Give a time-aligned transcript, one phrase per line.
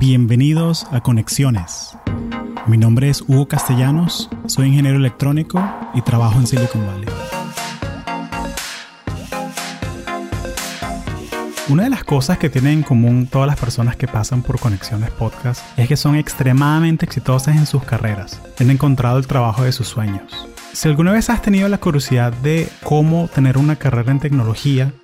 [0.00, 1.98] Bienvenidos a Conexiones.
[2.68, 5.60] Mi nombre es Hugo Castellanos, soy ingeniero electrónico
[5.92, 7.08] y trabajo en Silicon Valley.
[11.68, 15.10] Una de las cosas que tienen en común todas las personas que pasan por Conexiones
[15.10, 18.40] Podcast es que son extremadamente exitosas en sus carreras.
[18.60, 20.48] Han encontrado el trabajo de sus sueños.
[20.72, 24.92] Si alguna vez has tenido la curiosidad de cómo tener una carrera en tecnología,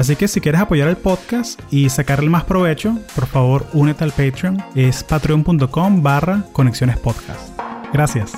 [0.00, 4.12] Así que si quieres apoyar el podcast y sacarle más provecho, por favor únete al
[4.12, 4.56] Patreon.
[4.74, 7.54] Es patreon.com barra conexiones podcast.
[7.92, 8.32] Gracias.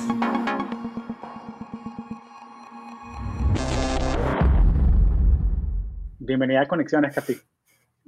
[6.19, 7.37] Bienvenida a Conexiones, Katy.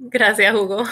[0.00, 0.84] Gracias, Hugo.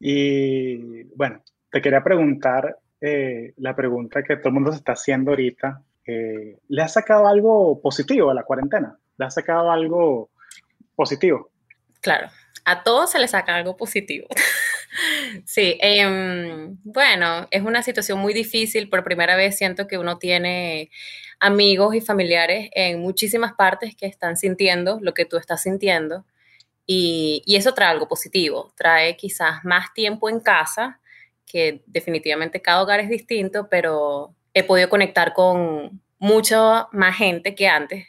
[0.00, 5.30] Y bueno, te quería preguntar eh, la pregunta que todo el mundo se está haciendo
[5.30, 5.80] ahorita.
[6.04, 8.98] Eh, ¿Le has sacado algo positivo a la cuarentena?
[9.16, 10.30] ¿Le has sacado algo
[10.94, 11.50] positivo?
[12.00, 12.30] Claro,
[12.64, 14.26] a todos se les saca algo positivo.
[15.44, 18.88] sí, em, bueno, es una situación muy difícil.
[18.88, 20.90] Por primera vez siento que uno tiene
[21.40, 26.24] amigos y familiares en muchísimas partes que están sintiendo lo que tú estás sintiendo.
[26.86, 31.00] Y, y, eso trae algo positivo, trae quizás más tiempo en casa,
[31.46, 37.68] que definitivamente cada hogar es distinto, pero he podido conectar con mucha más gente que
[37.68, 38.08] antes,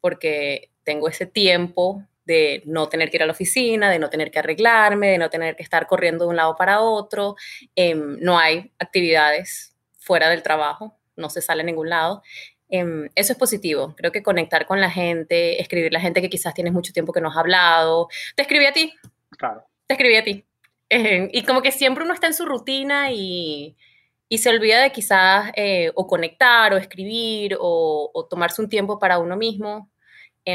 [0.00, 4.32] porque tengo ese tiempo de no tener que ir a la oficina, de no tener
[4.32, 7.36] que arreglarme, de no tener que estar corriendo de un lado para otro.
[7.76, 12.22] Em, no hay actividades fuera del trabajo, no se sale a ningún lado.
[12.68, 13.94] Em, eso es positivo.
[13.96, 17.12] Creo que conectar con la gente, escribir a la gente que quizás tienes mucho tiempo
[17.12, 18.08] que no has hablado.
[18.34, 18.92] Te escribí a ti.
[19.38, 19.62] Claro.
[19.86, 20.44] Te escribí a ti.
[20.88, 23.76] Em, y como que siempre uno está en su rutina y,
[24.28, 28.98] y se olvida de quizás eh, o conectar o escribir o, o, tomarse un tiempo
[28.98, 29.89] para uno mismo.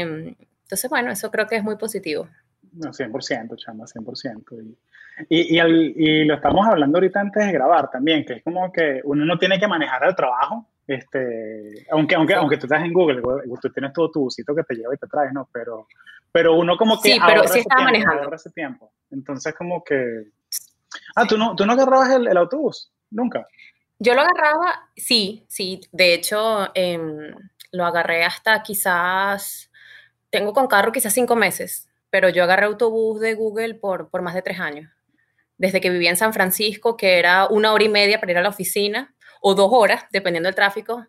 [0.00, 2.28] Entonces, bueno, eso creo que es muy positivo.
[2.72, 4.76] No, 100%, chama, 100%.
[5.30, 9.00] Y, y, y, lo estamos hablando ahorita antes de grabar también, que es como que
[9.04, 13.22] uno no tiene que manejar el trabajo, este, aunque, aunque, aunque tú estás en Google,
[13.60, 15.48] tú tienes todo tu busito que te lleva y te traes, ¿no?
[15.52, 15.88] Pero,
[16.30, 18.32] pero uno como que sí, pero sí estaba manejando.
[18.34, 18.92] ese tiempo.
[19.10, 20.30] Entonces, como que...
[21.14, 22.92] Ah, ¿tú no, ¿tú no agarrabas el, el autobús?
[23.10, 23.46] Nunca.
[23.98, 25.80] Yo lo agarraba, sí, sí.
[25.90, 27.00] De hecho, eh,
[27.72, 29.65] lo agarré hasta quizás
[30.36, 34.34] tengo con carro quizás cinco meses, pero yo agarré autobús de Google por, por más
[34.34, 34.92] de tres años.
[35.56, 38.42] Desde que vivía en San Francisco, que era una hora y media para ir a
[38.42, 41.06] la oficina, o dos horas, dependiendo del tráfico,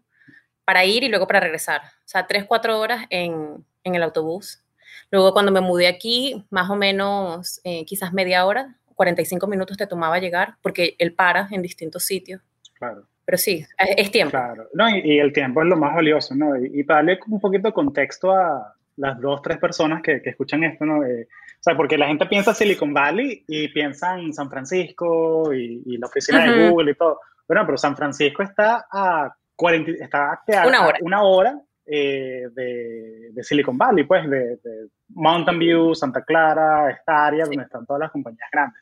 [0.63, 1.81] para ir y luego para regresar.
[1.81, 4.63] O sea, tres, cuatro horas en, en el autobús.
[5.11, 9.87] Luego cuando me mudé aquí, más o menos eh, quizás media hora, 45 minutos te
[9.87, 12.41] tomaba llegar, porque él para en distintos sitios.
[12.75, 13.05] Claro.
[13.25, 14.31] Pero sí, es tiempo.
[14.31, 16.55] Claro, no, y, y el tiempo es lo más valioso, ¿no?
[16.55, 20.31] Y, y para darle un poquito de contexto a, las dos, tres personas que, que
[20.31, 21.03] escuchan esto, ¿no?
[21.03, 21.27] Eh,
[21.59, 25.97] o sea, porque la gente piensa Silicon Valley y piensa en San Francisco y, y
[25.97, 26.55] la oficina uh -huh.
[26.55, 27.19] de Google y todo.
[27.47, 32.47] Bueno, pero San Francisco está a, 40, está a, una hora, a una hora eh,
[32.53, 37.51] de, de, Silicon Valley, pues, de, de, Mountain View, Santa Clara, esta área sí.
[37.51, 38.81] donde están todas las compañías grandes.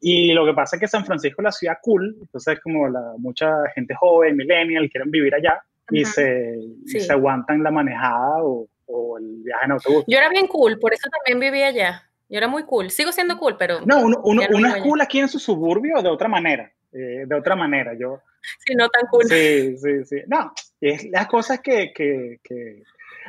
[0.00, 3.14] Y lo que pasa es que San Francisco es la ciudad cool, entonces como la,
[3.18, 6.54] mucha gente joven, millennial, quieren vivir allá y, se,
[6.86, 6.98] sí.
[6.98, 10.04] y se aguantan la manejada o, o el viaje en autobús.
[10.06, 12.08] Yo era bien cool, por eso también vivía allá.
[12.28, 12.90] Yo era muy cool.
[12.90, 13.80] Sigo siendo cool, pero.
[13.84, 16.72] No, uno, uno, uno es cool aquí en su suburbio de otra manera.
[16.92, 17.92] Eh, de otra manera.
[17.94, 18.20] Yo.
[18.66, 19.24] Sí, no tan cool.
[19.26, 20.16] Sí, sí, sí.
[20.26, 22.82] No, es las cosas que, que, que.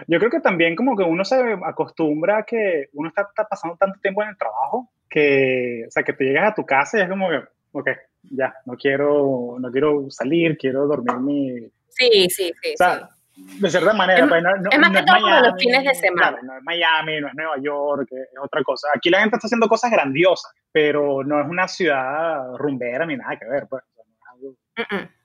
[0.08, 3.78] Yo creo que también como que uno se acostumbra a que uno está, está, pasando
[3.78, 7.02] tanto tiempo en el trabajo que, o sea, que te llegas a tu casa y
[7.02, 7.42] es como que,
[7.74, 7.90] ok,
[8.24, 11.60] ya, no quiero, no quiero salir, quiero dormir mi...
[11.90, 12.74] Sí, sí, sí.
[12.74, 14.24] O sea, sí de cierta manera.
[14.24, 16.30] Es, pues, no, no, es más no que todo Miami, los fines de semana.
[16.30, 18.88] Claro, no es Miami, no es Nueva York, es otra cosa.
[18.96, 23.38] Aquí la gente está haciendo cosas grandiosas, pero no es una ciudad rumbera ni nada
[23.38, 23.68] que ver.
[23.68, 23.84] Pues.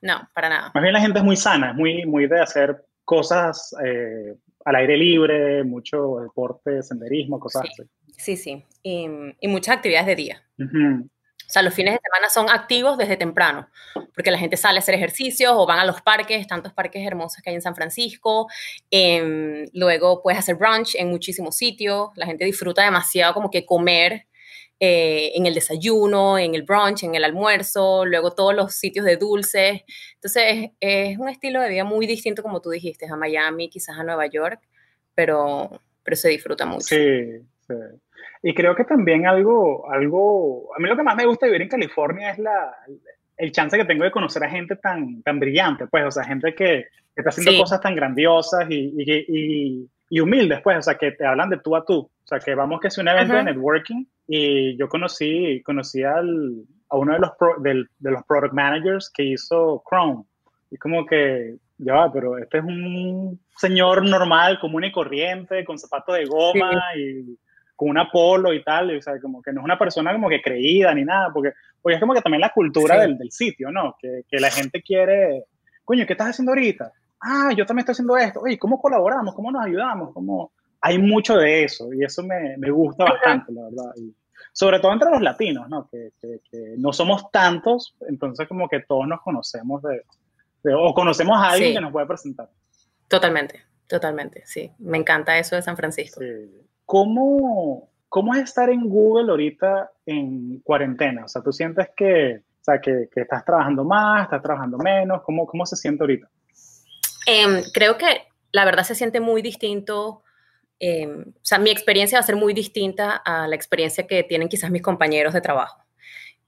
[0.03, 0.71] No, para nada.
[0.75, 4.75] Más bien la gente es muy sana, es muy, muy de hacer cosas eh, al
[4.77, 7.91] aire libre, mucho deporte, senderismo, cosas sí, así.
[8.19, 8.65] Sí, sí.
[8.83, 9.09] Y,
[9.41, 10.43] y, muchas actividades de día.
[10.59, 11.09] Uh -huh.
[11.49, 13.71] O sea, los fines de semana son activos desde temprano,
[14.15, 17.43] porque la gente sale a hacer ejercicios o van a los parques, tantos parques hermosos
[17.43, 18.49] que hay en San Francisco.
[18.91, 22.11] Eh, luego puedes hacer brunch en muchísimos sitios.
[22.17, 24.27] La gente disfruta demasiado como que comer
[24.79, 29.17] eh, en el desayuno, en el brunch, en el almuerzo, luego todos los sitios de
[29.17, 29.81] dulces.
[30.17, 34.05] Entonces es, un estilo de vida muy distinto, como tú dijiste, a Miami, quizás a
[34.05, 34.61] Nueva York,
[35.15, 36.95] pero, pero se disfruta mucho.
[36.95, 37.75] Sí, sí.
[38.43, 41.69] Y creo que también algo, algo, a mí lo que más me gusta vivir en
[41.69, 42.73] California es la,
[43.37, 46.55] el chance que tengo de conocer a gente tan, tan brillante, pues, o sea, gente
[46.55, 51.27] que, está haciendo cosas tan grandiosas y, y, y, humildes, pues, o sea, que te
[51.27, 51.99] hablan de tú a tú.
[51.99, 56.63] O sea, que vamos que es un evento de networking y yo conocí, conocí al,
[56.91, 57.31] a uno de los,
[57.61, 60.25] de los product managers que hizo Chrome.
[60.71, 65.79] Y como que, ya va, pero este es un señor normal, común y corriente, con
[65.79, 67.37] zapatos de goma y
[67.79, 68.97] con un polo y tal.
[68.97, 71.95] o sea, como que no es una persona como que creída ni nada, porque, porque
[71.95, 73.97] es como que también la cultura del, del, sitio, ¿no?
[74.01, 75.45] Que, que la gente quiere,
[75.85, 76.93] coño, ¿qué estás haciendo ahorita?
[77.21, 78.41] Ah, yo también estoy haciendo esto.
[78.41, 79.33] Oye, ¿cómo colaboramos?
[79.33, 80.13] ¿Cómo nos ayudamos?
[80.13, 83.93] ¿Cómo, hay mucho de eso y eso me, me gusta bastante, la verdad.
[83.97, 84.13] Y
[84.53, 85.89] sobre todo entre los latinos, ¿no?
[85.89, 91.51] Que, que, no somos tantos, entonces como que todos nos conocemos de, o conocemos a
[91.51, 92.51] alguien que nos puede presentar.
[93.07, 94.73] Totalmente, totalmente, sí.
[94.79, 96.21] Me encanta eso de San Francisco.
[96.89, 101.27] ¿Cómo, ¿Cómo es estar en Google ahorita en cuarentena?
[101.27, 105.21] O sea, ¿tú sientes que, o sea, que, que estás trabajando más, estás trabajando menos?
[105.23, 106.31] ¿Cómo, cómo se siente ahorita?
[107.27, 108.07] Em, creo que
[108.53, 110.23] la verdad se siente muy distinto
[110.81, 114.49] Em, o sea, mi experiencia va a ser muy distinta a la experiencia que tienen
[114.49, 115.83] quizás mis compañeros de trabajo.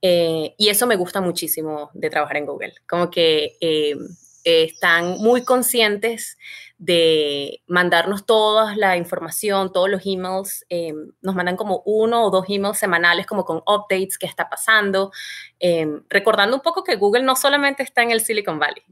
[0.02, 3.56] Eh, y eso me gusta muchísimo de trabajar en Google, como que
[4.44, 6.38] em, están muy conscientes
[6.78, 12.46] de mandarnos toda la información, todos los emails, em, nos mandan como uno o dos
[12.48, 15.12] emails semanales como con updates, qué está pasando,
[16.08, 18.82] recordando un poco que Google no solamente está en el Silicon Valley,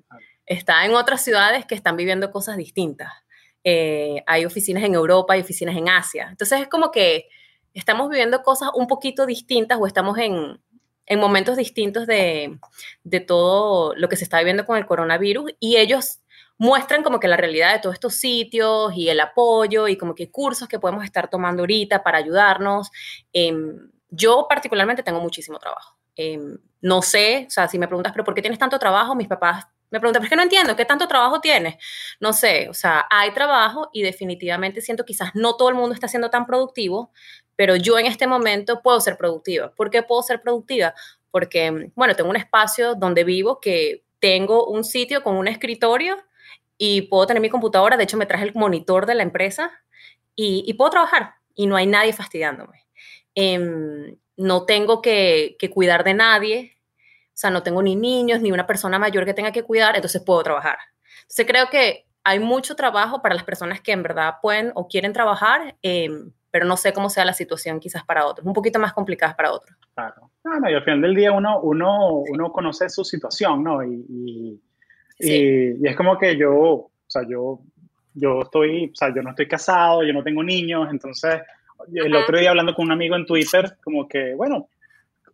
[0.45, 3.13] está en otras ciudades que están viviendo cosas distintas.
[3.65, 6.29] Eh, hay oficinas en Europa, hay oficinas en Asia.
[6.31, 7.29] Entonces es como que
[7.75, 10.59] estamos viviendo cosas un poquito distintas o estamos en,
[11.09, 12.59] en momentos distintos de,
[13.03, 16.21] de, todo lo que se está viviendo con el coronavirus y ellos
[16.59, 20.31] muestran como que la realidad de todos estos sitios y el apoyo y como que
[20.31, 22.91] cursos que podemos estar tomando ahorita para ayudarnos.
[23.33, 25.97] Em, yo particularmente tengo muchísimo trabajo.
[26.17, 29.15] Em, no sé, o sea, si me preguntas, pero ¿por qué tienes tanto trabajo?
[29.15, 30.77] Mis papás me preguntan, ¿por qué no entiendo?
[30.77, 31.77] ¿Qué tanto trabajo tienes?
[32.21, 36.09] No sé, o sea, hay trabajo y definitivamente siento quizás no todo el mundo está
[36.09, 37.13] siendo tan productivo,
[37.59, 39.73] pero yo en este momento puedo ser productiva.
[39.75, 40.95] ¿Por qué puedo ser productiva?
[41.33, 46.19] Porque, bueno, tengo un espacio donde vivo que tengo un sitio con un escritorio
[46.79, 47.97] y puedo tener mi computadora.
[47.97, 49.73] De hecho, me traje el monitor de la empresa
[50.37, 52.87] y, puedo trabajar y no hay nadie fastidiándome.
[53.35, 56.79] Em, no tengo que, cuidar de nadie,
[57.27, 60.23] o sea, no tengo ni niños, ni una persona mayor que tenga que cuidar, entonces
[60.23, 60.79] puedo trabajar.
[61.23, 65.13] Entonces creo que hay mucho trabajo para las personas que en verdad pueden o quieren
[65.13, 68.93] trabajar, em, pero no sé cómo sea la situación quizás para otros, un poquito más
[68.93, 69.77] complicada para otros.
[69.95, 70.31] Claro.
[70.69, 73.85] y al final del día uno, uno, uno conoce su situación, ¿no?
[73.85, 74.61] Y,
[75.19, 77.61] y, es como que yo, o sea, yo,
[78.15, 81.41] yo estoy, o sea, yo no estoy casado, yo no tengo niños, entonces
[81.93, 84.69] el otro día hablando con un amigo en Twitter, como que, bueno,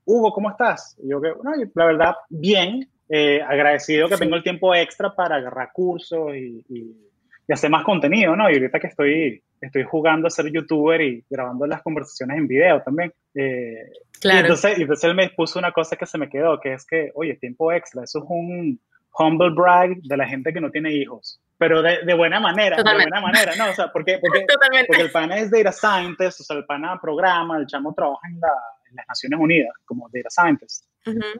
[0.04, 0.96] Hugo, ¿cómo estás?
[1.02, 5.70] yo que, bueno, la verdad, bien, eh, agradecido que tengo el tiempo extra para agarrar
[5.72, 7.03] cursos y, y,
[7.52, 8.50] hacer más contenido, ¿no?
[8.50, 12.82] Y ahorita que estoy, estoy jugando a ser youtuber y grabando las conversaciones en video
[12.82, 13.12] también.
[13.34, 14.38] Eh, claro.
[14.38, 16.86] Y entonces, y entonces él me puso una cosa que se me quedó, que es
[16.86, 18.80] que, oye, tiempo extra, eso es un
[19.18, 22.82] humble brag de la gente que no tiene hijos pero de, de, buena manera, de
[22.82, 23.70] buena manera, ¿no?
[23.70, 24.44] O sea, porque, porque,
[24.88, 28.40] porque, el pana es data scientist, o sea, el pana programa, el chamo trabaja en
[28.40, 28.52] la,
[28.94, 30.86] las Naciones Unidas como data scientist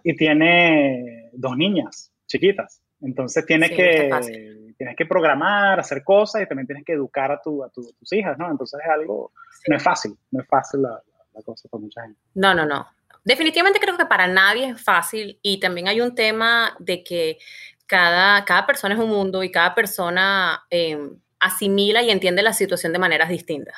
[0.02, 2.82] y tiene dos niñas chiquitas.
[3.00, 4.10] Entonces tienes, que,
[4.76, 8.38] tienes que programar, hacer cosas y también tienes que educar a, tu, a, tus hijas,
[8.38, 8.50] ¿no?
[8.50, 9.32] Entonces es algo,
[9.68, 11.00] no es fácil, no es fácil la,
[11.34, 12.20] la, cosa para mucha gente.
[12.34, 12.86] No, no, no.
[13.24, 17.38] Definitivamente creo que para nadie es fácil y también hay un tema de que
[17.86, 22.92] cada, cada persona es un mundo y cada persona em, asimila y entiende la situación
[22.92, 23.76] de maneras distintas.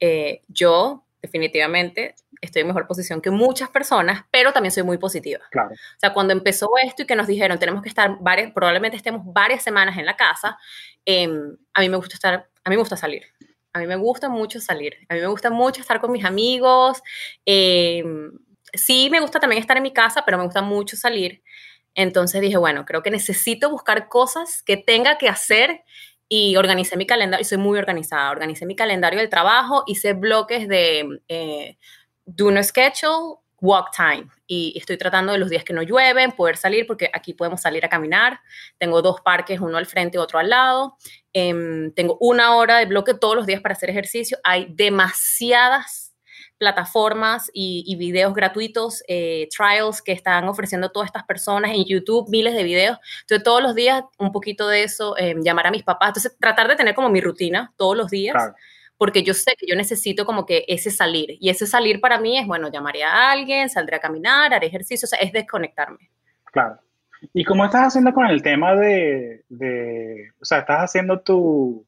[0.00, 5.40] Eh, yo definitivamente estoy en mejor posición que muchas personas, pero también soy muy positiva.
[5.50, 5.70] Claro.
[5.70, 9.22] O sea, cuando empezó esto y que nos dijeron tenemos que estar varias, probablemente estemos
[9.24, 10.58] varias semanas en la casa,
[11.06, 12.34] em, a mí me gusta estar,
[12.64, 13.22] a mí me gusta salir.
[13.72, 14.98] A mí me gusta mucho salir.
[15.08, 17.00] A mí me gusta mucho estar con mis amigos.
[17.46, 18.32] Em,
[18.74, 21.42] sí, me gusta también estar en mi casa, pero me gusta mucho salir.
[21.94, 25.84] Entonces dije, bueno, creo que necesito buscar cosas que tenga que hacer
[26.28, 30.66] y organicé mi calendario, y soy muy organizada, organicé mi calendario del trabajo, hice bloques
[30.66, 31.76] de eh,
[32.24, 36.56] do no schedule, walk time, y estoy tratando de los días que no llueven, poder
[36.56, 38.40] salir, porque aquí podemos salir a caminar,
[38.78, 40.96] tengo dos parques, uno al frente y otro al lado,
[41.32, 46.12] em, tengo una hora de bloque todos los días para hacer ejercicio, hay demasiadas
[46.62, 52.54] plataformas y, videos gratuitos, eh, trials que están ofreciendo todas estas personas en YouTube, miles
[52.54, 52.98] de videos.
[53.22, 56.10] Entonces, todos los días un poquito de eso, em, llamar a mis papás.
[56.10, 58.36] Entonces, tratar de tener como mi rutina todos los días.
[59.02, 61.36] Porque yo sé que yo necesito como que ese salir.
[61.40, 65.06] Y ese salir para mí es, bueno, llamaré a alguien, saldré a caminar, haré ejercicio,
[65.06, 66.08] o sea, es desconectarme.
[66.44, 66.78] Claro.
[67.34, 71.84] ¿Y cómo estás haciendo con el tema de, de o sea, estás haciendo tu,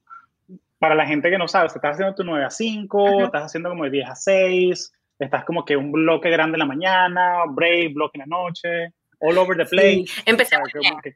[0.80, 3.84] para la gente que no sabe, estás haciendo tu 9 a 5, estás haciendo como
[3.84, 8.18] de 10 a 6, estás como que un bloque grande en la mañana, break, bloque
[8.18, 8.92] en la noche,
[9.24, 10.04] all over the place.
[10.26, 10.56] Empecé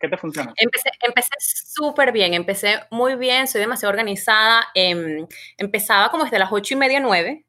[0.00, 0.52] ¿qué, te funciona?
[0.56, 4.64] Empecé súper bien, empecé muy bien, soy demasiado organizada.
[4.74, 5.26] Em,
[5.58, 7.44] empezaba como desde las 8 y media, 9.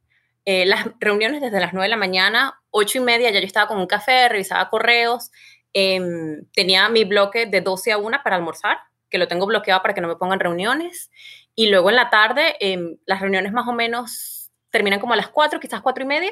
[0.46, 3.68] Eh, las reuniones desde las 9 de la mañana, 8 y media ya yo estaba
[3.68, 5.32] con un café, revisaba correos,
[5.74, 8.78] em, tenía mi bloque de 12 a 1 para almorzar,
[9.10, 11.12] que lo tengo bloqueado para que no me pongan reuniones.
[11.56, 15.30] Y luego en la tarde, em, las reuniones más o menos terminan como a las
[15.30, 16.32] 4, quizás 4 y media,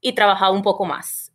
[0.00, 1.32] y trabajaba un poco más.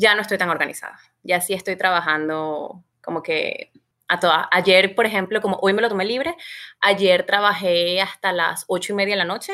[0.00, 0.98] Ya no estoy tan organizada.
[1.22, 3.70] Ya sí estoy trabajando como que
[4.08, 4.46] a todas.
[4.50, 6.34] Ayer, por ejemplo, como hoy me lo tomé libre,
[6.80, 9.52] ayer trabajé hasta las 8 y media de la noche.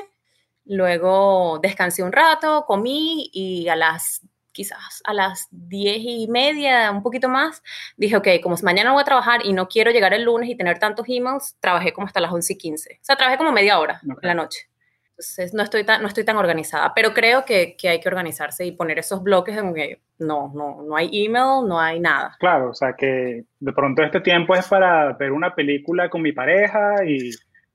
[0.65, 4.23] Luego descansé un rato, comí y a las
[4.53, 7.63] quizás a las diez y media, un poquito más,
[7.99, 10.79] dije, ok, como mañana voy a trabajar y no quiero llegar el lunes y tener
[10.79, 12.99] tantos emails, trabajé como hasta las 11 y 15.
[13.03, 14.71] O sea, trabajé como media hora en la noche.
[15.17, 18.67] Entonces, no estoy tan, no estoy tan organizada, pero creo que, que hay que organizarse
[18.67, 22.37] y poner esos bloques en que no, no, no hay email, no hay nada.
[22.39, 26.33] Claro, o sea, que de pronto este tiempo es para ver una película con mi
[26.33, 27.31] pareja y,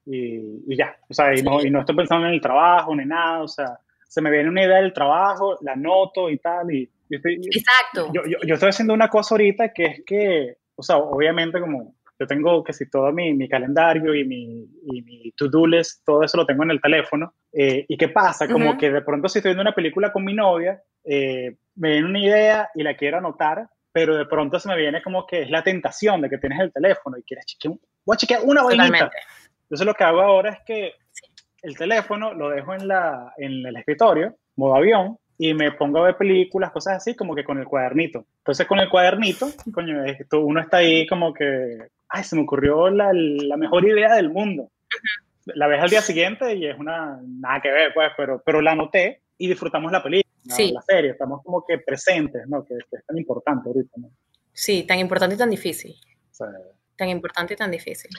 [0.05, 3.41] y, ya, o sea, y, no, y no estoy pensando en el trabajo ni nada,
[3.41, 6.71] o sea, se me viene una idea del trabajo, la noto y tal.
[6.71, 8.11] Y Exacto.
[8.13, 11.95] Yo, yo, yo, estoy haciendo una cosa ahorita que es que, o sea, obviamente como
[12.21, 16.21] yo tengo que si todo mi, mi calendario y mi, y mi to-do list, todo
[16.21, 17.33] eso lo tengo en el teléfono.
[17.51, 18.47] Eh, ¿Y qué pasa?
[18.47, 22.07] Como que de pronto si estoy viendo una película con mi novia, eh, me viene
[22.07, 25.49] una idea y la quiero anotar, pero de pronto se me viene como que es
[25.49, 27.73] la tentación de que tienes el teléfono y quieres chequear,
[28.05, 29.09] voy a chequear una vainita.
[29.63, 30.93] Entonces lo que hago ahora es que
[31.63, 36.03] el teléfono, lo dejo en, la, en el escritorio, modo avión, y me pongo a
[36.03, 38.25] ver películas, cosas así, como que con el cuadernito.
[38.37, 43.11] Entonces, con el cuadernito, coño, uno está ahí como que, ay, se me ocurrió la,
[43.13, 44.69] la mejor idea del mundo.
[45.45, 48.73] La ves al día siguiente y es una, nada que ver, pues, pero, pero la
[48.73, 52.63] anoté y disfrutamos la película, la serie, estamos como que presentes, ¿no?
[52.63, 54.11] Que, es tan importante ahorita, ¿no?
[54.53, 55.95] Sí, tan importante y tan difícil.
[56.95, 58.11] tan importante y tan difícil.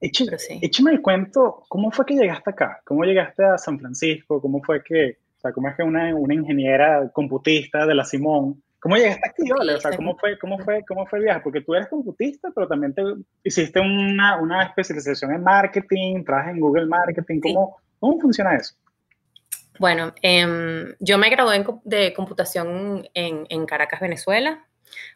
[0.00, 2.80] Échame, el cuento, ¿cómo fue que llegaste acá?
[2.84, 4.40] ¿Cómo llegaste a San Francisco?
[4.40, 8.62] ¿Cómo fue que, o sea, cómo es que una, una ingeniera computista de la Simón,
[8.82, 9.50] ¿cómo llegaste aquí?
[9.52, 11.40] O sea, ¿cómo fue, cómo, fue, ¿cómo fue el viaje?
[11.42, 13.02] Porque tú eres computista, pero también te
[13.44, 18.74] hiciste una, una especialización en marketing, trabajas en Google Marketing, ¿cómo, ¿cómo funciona eso?
[19.78, 24.66] Bueno, em, yo me gradué de computación en, en Caracas, Venezuela,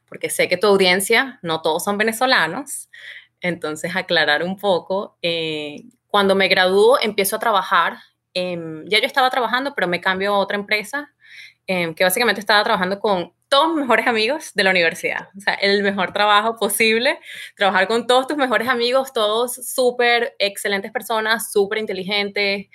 [0.08, 2.88] porque sé que tu audiencia, no todos son venezolanos,
[3.40, 5.18] entonces, aclarar un poco.
[5.22, 7.98] Eh, cuando me graduó, empiezo a trabajar.
[8.34, 11.10] ya yo estaba trabajando, pero me cambio a otra empresa,
[11.66, 15.28] em, que básicamente estaba trabajando con todos mis mejores amigos de la universidad.
[15.36, 17.18] O sea, el mejor trabajo posible,
[17.56, 22.66] trabajar con todos tus mejores amigos, todos súper excelentes personas, súper inteligentes.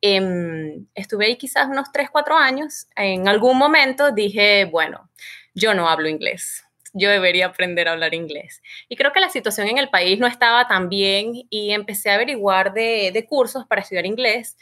[0.00, 2.86] Em, estuve ahí quizás unos 3, 4 años.
[2.96, 5.10] En algún momento dije, bueno,
[5.54, 8.62] yo no hablo inglés yo debería aprender a hablar inglés.
[8.88, 12.14] Y creo que la situación en el país no estaba tan bien y empecé a
[12.14, 14.56] averiguar de, cursos para estudiar inglés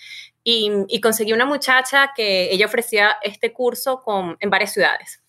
[0.49, 5.21] y, conseguí una muchacha que ella ofrecía este curso con, en varias ciudades.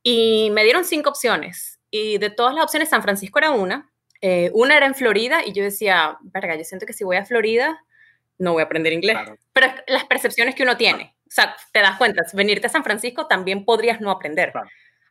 [0.00, 3.90] Y me dieron cinco opciones y de todas las opciones San Francisco era una.
[4.20, 7.24] Eh, una era en Florida y yo decía, verga, yo siento que si voy a
[7.24, 7.84] Florida
[8.38, 9.18] no voy a aprender inglés.
[9.52, 13.26] Pero las percepciones que uno tiene, o sea, te das cuenta, venirte a San Francisco
[13.26, 14.52] también podrías no aprender.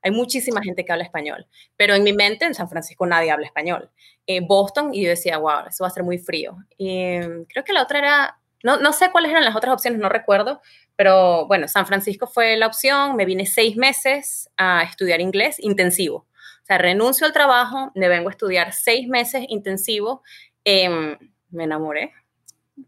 [0.02, 3.46] Hay muchísima gente que habla español, pero en mi mente en San Francisco nadie habla
[3.46, 3.92] español.
[4.26, 6.58] En Boston, y yo decía, wow, eso va a ser muy frío.
[6.78, 10.00] Y mm, creo que la otra era, no, no sé cuáles eran las otras opciones,
[10.00, 10.62] no recuerdo,
[10.96, 13.16] pero bueno, San Francisco fue la opción.
[13.16, 16.28] Me vine seis meses a estudiar inglés intensivo.
[16.64, 20.24] O sea, renuncio al trabajo, me vengo a estudiar seis meses intensivo.
[20.64, 21.18] Em,
[21.50, 22.14] me enamoré,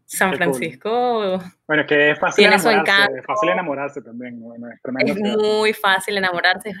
[0.06, 1.38] San Francisco.
[1.66, 4.42] Bueno, que es fácil enamorarse, es fácil enamorarse también.
[5.04, 6.72] es, muy fácil enamorarse.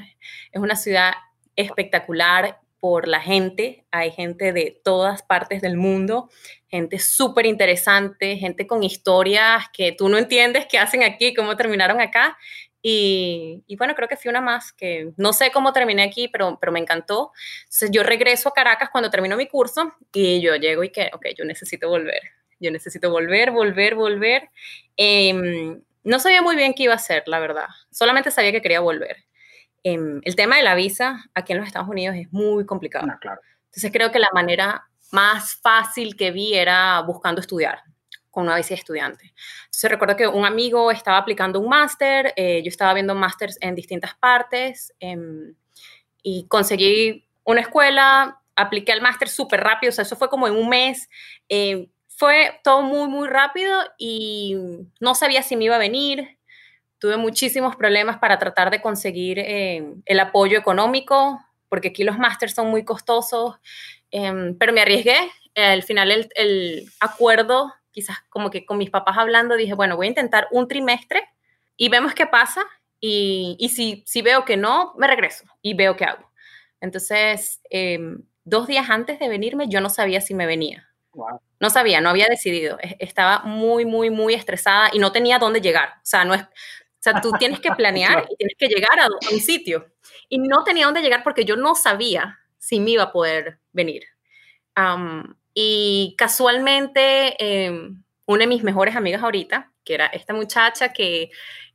[0.50, 1.12] Es una ciudad
[1.54, 3.86] espectacular por la gente.
[3.90, 6.30] Hay gente de todas partes del mundo,
[6.68, 12.00] gente súper interesante, gente con historias que tú no entiendes qué hacen aquí, cómo terminaron
[12.00, 12.36] acá.
[12.82, 16.56] Y, y, bueno, creo que fui una más, que no sé cómo terminé aquí, pero,
[16.60, 17.32] pero me encantó.
[17.64, 21.26] Entonces yo regreso a Caracas cuando termino mi curso y yo llego y que, ok,
[21.36, 22.22] yo necesito volver
[22.60, 24.50] yo necesito volver, volver, volver.
[24.96, 27.66] Em, no sabía muy bien qué iba a hacer, la verdad.
[27.90, 29.24] Solamente sabía que quería volver.
[29.88, 33.06] Em, el tema de la visa aquí en los Estados Unidos es muy complicado.
[33.08, 33.40] Ah, claro.
[33.66, 37.84] Entonces creo que la manera más fácil que vi era buscando estudiar
[38.32, 39.32] con una visa de estudiante.
[39.66, 43.76] Entonces recuerdo que un amigo estaba aplicando un máster, eh, yo estaba viendo másters en
[43.76, 45.54] distintas partes em,
[46.20, 50.54] y conseguí una escuela, apliqué al máster súper rápido, o sea, eso fue como en
[50.54, 51.08] un mes.
[51.48, 54.56] Eh, fue todo muy, muy rápido y
[54.98, 56.35] no sabía si me iba a venir.
[56.98, 62.54] Tuve muchísimos problemas para tratar de conseguir eh, el apoyo económico, porque aquí los másters
[62.54, 63.56] son muy costosos,
[64.10, 65.16] em, pero me arriesgué.
[65.54, 70.06] al final el, el, acuerdo, quizás como que con mis papás hablando, dije, bueno, voy
[70.06, 71.22] a intentar un trimestre
[71.76, 72.62] y vemos qué pasa.
[73.00, 76.30] Y, y si, si veo que no, me regreso y veo qué hago.
[76.80, 80.88] Entonces, em, dos días antes de venirme, yo no sabía si me venía.
[81.60, 82.78] No sabía, no había decidido.
[82.98, 85.88] Estaba muy, muy, muy estresada y no tenía dónde llegar.
[85.96, 86.44] O sea, no es,
[87.10, 89.86] sea, tú tienes que planear y tienes que llegar a, un sitio.
[90.28, 94.04] Y no tenía dónde llegar porque yo no sabía si me iba a poder venir.
[95.54, 101.30] y casualmente, em, una de mis mejores amigas ahorita, que era esta muchacha que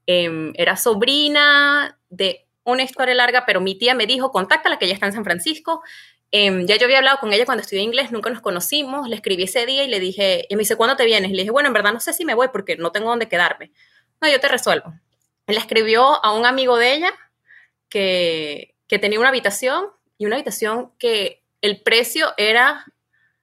[0.06, 4.94] em, era sobrina de una historia larga, pero mi tía me dijo, contáctala que ella
[4.94, 5.82] está en San Francisco,
[6.34, 9.44] Em, ya yo había hablado con ella cuando estudié inglés, nunca nos conocimos, le escribí
[9.44, 11.30] ese día y le dije, y me dice, ¿cuándo te vienes?
[11.30, 13.28] Y le dije, bueno, en verdad no sé si me voy porque no tengo dónde
[13.28, 13.72] quedarme.
[14.22, 14.94] No, yo te resuelvo.
[15.48, 17.14] Él escribió a un amigo de ella
[17.90, 19.86] que, que tenía una habitación
[20.18, 22.86] y una habitación que el precio era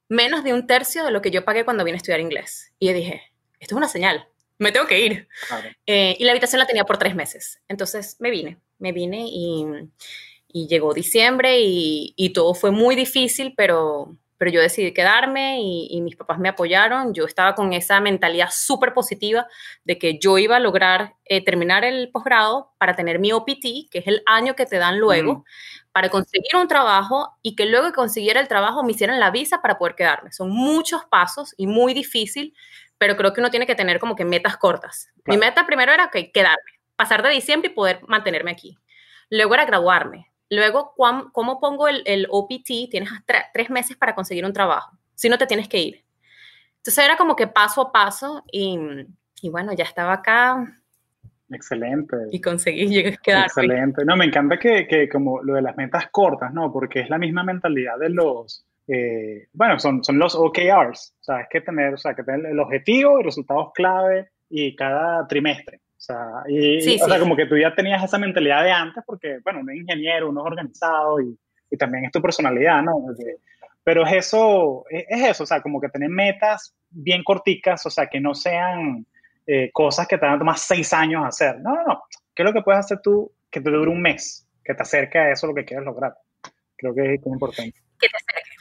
[0.08, 2.72] menos de un tercio de lo que yo pagué cuando vine a estudiar inglés.
[2.78, 3.22] Y yo dije,
[3.60, 4.28] esto es una señal,
[4.58, 5.28] me tengo que ir.
[5.86, 7.60] Eh, y la habitación la tenía por tres meses.
[7.68, 9.66] Entonces me vine, me vine y
[10.48, 15.88] y llegó diciembre y, y, todo fue muy difícil, pero, pero yo decidí quedarme y,
[15.90, 17.12] y mis papás me apoyaron.
[17.12, 19.46] Yo estaba con esa mentalidad súper positiva
[19.84, 23.98] de que yo iba a lograr eh, terminar el posgrado para tener mi OPT, que
[23.98, 25.44] es el año que te dan luego,
[25.92, 29.60] para conseguir un trabajo y que luego que consiguiera el trabajo me hicieran la visa
[29.60, 30.32] para poder quedarme.
[30.32, 32.54] Son muchos pasos y muy difícil,
[32.98, 35.10] pero creo que uno tiene que tener como que metas cortas.
[35.26, 38.78] Mi meta primero era que quedarme, pasar de diciembre y poder mantenerme aquí.
[39.28, 40.30] Luego era graduarme.
[40.50, 42.90] Luego, ¿cómo pongo el, OPT?
[42.90, 43.10] Tienes
[43.52, 46.04] tres meses para conseguir un trabajo, si no te tienes que ir.
[46.78, 48.78] Entonces era como que paso a paso y,
[49.50, 50.80] bueno, ya estaba acá.
[51.50, 52.16] Excelente.
[52.30, 53.46] Y conseguí quedarme.
[53.46, 54.04] Excelente.
[54.04, 56.72] No, me encanta que, que, como lo de las metas cortas, ¿no?
[56.72, 61.14] Porque es la misma mentalidad de los, eh, bueno, son, son los OKRs.
[61.20, 64.74] O sea, es que tener, o sea, que tener el objetivo y resultados clave y
[64.74, 65.80] cada trimestre.
[65.98, 69.40] O sea, y, o sea, como que tú ya tenías esa mentalidad de antes, porque,
[69.42, 71.36] bueno, uno es ingeniero, uno es organizado y,
[71.70, 72.92] y también es tu personalidad, ¿no?
[73.82, 78.06] Pero es eso, es, eso, o sea, como que tener metas bien corticas, o sea,
[78.06, 79.04] que no sean
[79.44, 81.58] eh, cosas que te van a tomar seis años hacer.
[81.60, 82.02] No, no, no.
[82.32, 85.18] ¿Qué es lo que puedes hacer tú que te dure un mes, que te acerque
[85.18, 86.14] a eso lo que quieres lograr?
[86.76, 87.76] Creo que es muy importante.
[87.98, 88.56] Que te acerque.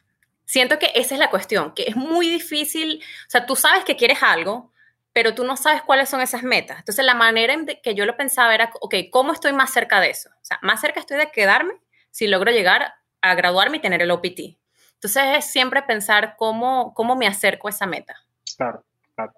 [0.46, 3.98] Siento que esa es la cuestión, que es muy difícil, o sea, tú sabes que
[3.98, 4.72] quieres algo,
[5.18, 6.78] pero tú no sabes cuáles son esas metas.
[6.78, 10.12] Entonces, la manera en que yo lo pensaba era, ok, ¿cómo estoy más cerca de
[10.12, 10.30] eso?
[10.30, 11.74] O sea, más cerca estoy de quedarme
[12.12, 14.60] si logro llegar a graduarme y tener el OPT.
[14.94, 18.16] Entonces, es siempre pensar cómo, cómo me acerco a esa meta.
[18.58, 18.84] Claro,
[19.16, 19.34] claro.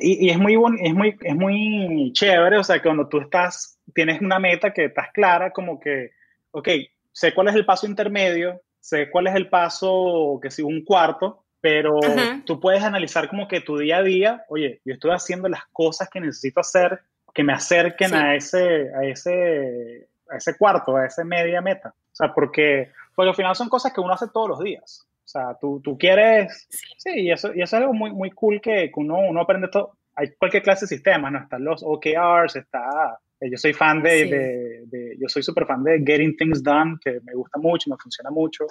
[0.00, 4.20] Y, es, muy es, muy, es muy chévere, o sea, que cuando tú estás, tienes
[4.20, 6.12] una meta que estás clara, como que,
[6.52, 6.68] ok,
[7.10, 11.43] sé cuál es el paso intermedio, sé cuál es el paso, que si un cuarto,
[11.64, 11.98] pero
[12.44, 16.10] tú puedes analizar como que tu día a día, oye, yo estoy haciendo las cosas
[16.10, 17.00] que necesito hacer
[17.32, 21.88] que me acerquen a, ese, a, ese, a ese cuarto, a esa media meta.
[21.88, 25.06] O sea, porque, porque al final son cosas que uno hace todos los días.
[25.24, 26.68] O sea, tú, tú quieres...
[26.98, 29.96] Sí, y, eso, y eso es algo muy, muy cool que, uno, uno aprende todo.
[30.16, 31.38] Hay cualquier clase de sistema, ¿no?
[31.38, 33.18] Están los OKRs, está...
[33.40, 36.98] Eh, yo soy fan de, de, de yo soy súper fan de Getting Things Done,
[37.02, 38.66] que me gusta mucho, me funciona mucho.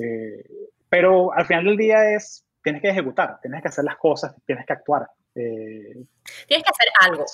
[0.00, 0.42] Eh,
[0.92, 4.66] pero al final del día es, tienes que ejecutar, tienes que hacer las cosas, tienes
[4.66, 5.08] que actuar.
[5.34, 6.04] Eh,
[6.46, 7.24] tienes que hacer algo.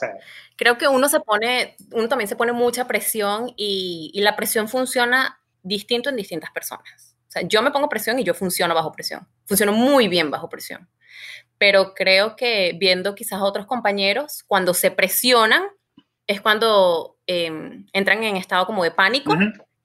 [0.56, 4.68] Creo que uno se pone, uno también se pone mucha presión y, y, la presión
[4.68, 7.16] funciona distinto en distintas personas.
[7.26, 9.26] O sea, yo me pongo presión y yo funciono bajo presión.
[9.44, 10.88] Funciono muy bien bajo presión.
[11.58, 15.64] Pero creo que viendo quizás otros compañeros, cuando se presionan,
[16.28, 17.50] es cuando eh,
[17.92, 19.34] entran en estado como de pánico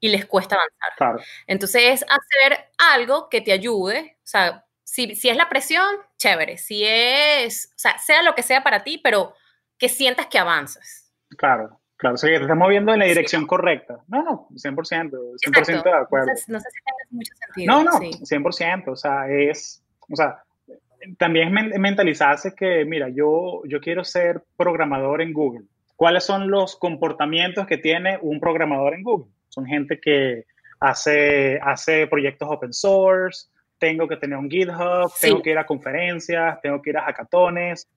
[0.04, 1.26] y les cuesta avanzar.
[1.48, 5.88] Entonces es hacer algo que te ayude, o sea, si, si, es la presión,
[6.18, 9.34] chévere, si es, o sea, sea lo que sea para ti, pero
[9.78, 11.10] que sientas que avanzas.
[11.38, 14.04] Claro, claro, o sea, que te estás moviendo en la dirección correcta.
[14.10, 16.32] No, no, 100%, 100% de acuerdo.
[16.48, 17.74] No sé, si tienes mucho sentido.
[17.74, 20.44] No, no, 100%, o sea, es, o sea,
[21.18, 26.76] también es mentalizarse que, mira, yo, yo quiero ser programador en Google cuáles son los
[26.76, 29.32] comportamientos que tiene un programador en Google.
[29.54, 30.46] Son gente que
[30.80, 36.60] hace, hace proyectos open source, tengo que tener un GitHub, tengo que ir a conferencias,
[36.62, 37.88] tengo que ir a hackatones,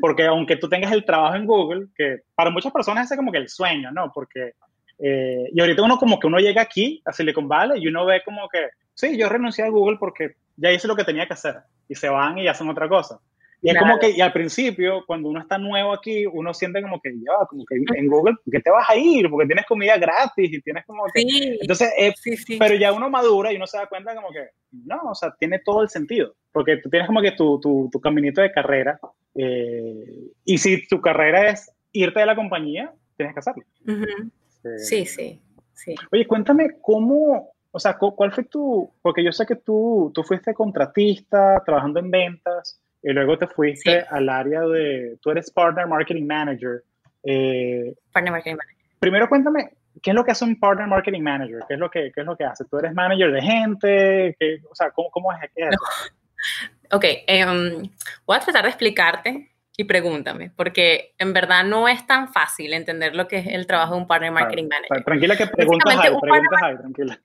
[0.00, 3.38] porque aunque tú tengas el trabajo en Google, que para muchas personas es como que
[3.38, 4.10] el sueño, ¿no?
[4.12, 4.52] Porque,
[4.98, 8.22] eh, y ahorita uno como que uno llega aquí a Silicon Valley y uno ve
[8.24, 11.56] como que, sí, yo renuncié a Google porque ya hice lo que tenía que hacer
[11.88, 13.20] y se van y hacen otra cosa.
[13.62, 17.00] Y es como que, y al principio, cuando uno está nuevo aquí, uno siente como
[17.00, 19.30] que, ya, como que en Google, ¿por qué te vas a ir?
[19.30, 21.22] Porque tienes comida gratis y tienes como que...
[21.22, 22.12] Sí, Entonces, eh,
[22.58, 24.48] pero ya uno madura y uno se da cuenta como que,
[24.84, 26.34] no, o sea, tiene todo el sentido.
[26.52, 28.98] Porque tú tienes como que tu, tu, tu caminito de carrera.
[29.34, 33.64] Eh, y si tu carrera es irte de la compañía, tienes que hacerlo.
[33.86, 35.40] Eh, sí, sí,
[35.72, 35.94] sí.
[36.12, 40.54] Oye, cuéntame cómo, o sea, ¿cuál fue tu, porque yo sé que tú, tú fuiste
[40.54, 46.26] contratista, trabajando en ventas, y luego te fuiste al área de, tú eres Partner Marketing
[46.26, 46.82] Manager.
[47.22, 48.76] Eh, partner Marketing Manager.
[48.98, 49.70] Primero cuéntame,
[50.02, 51.60] ¿qué es lo que hace un Partner Marketing Manager?
[51.68, 52.64] ¿Qué es lo que, qué es lo que hace?
[52.64, 54.36] ¿Tú eres manager de gente?
[54.40, 55.68] ¿Qué, o sea, ¿cómo, cómo es, qué
[56.92, 57.04] Ok,
[57.46, 57.90] um,
[58.26, 63.14] voy a tratar de explicarte y pregúntame, porque en verdad no es tan fácil entender
[63.14, 65.04] lo que es el trabajo de un Partner Marketing Manager.
[65.04, 67.20] Tranquila que preguntas hay, preguntas hay, tranquila.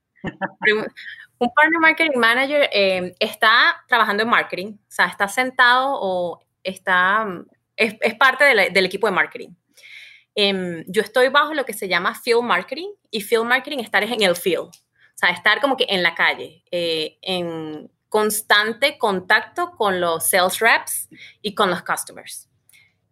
[1.40, 7.26] Un Partner Marketing Manager eh, está trabajando en marketing, o sea, está sentado o está,
[7.78, 9.50] es, parte del equipo de marketing.
[10.36, 14.22] Em, yo estoy bajo lo que se llama field marketing y field marketing estar en
[14.22, 14.72] el field, o
[15.16, 21.08] sea, estar como que en la calle, eh, en constante contacto con los sales reps
[21.42, 22.50] y con los customers.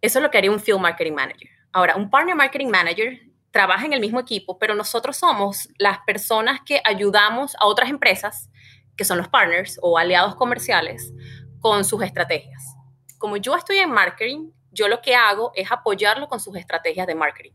[0.02, 1.50] Eso es lo que haría un field marketing manager.
[1.72, 3.22] Ahora, un partner marketing manager
[3.58, 8.52] trabaja en el mismo equipo, pero nosotros somos las personas que ayudamos a otras empresas,
[8.96, 11.12] que son los partners o aliados comerciales,
[11.60, 12.76] con sus estrategias.
[13.18, 17.16] Como yo estoy en marketing, yo lo que hago es apoyarlo con sus estrategias de
[17.16, 17.54] marketing.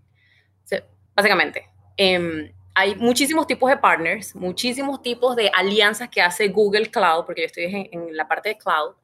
[1.14, 7.26] básicamente, em, hay muchísimos tipos de partners, muchísimos tipos de alianzas que hace Google Cloud,
[7.26, 8.96] porque yo estoy en, la parte de cloud,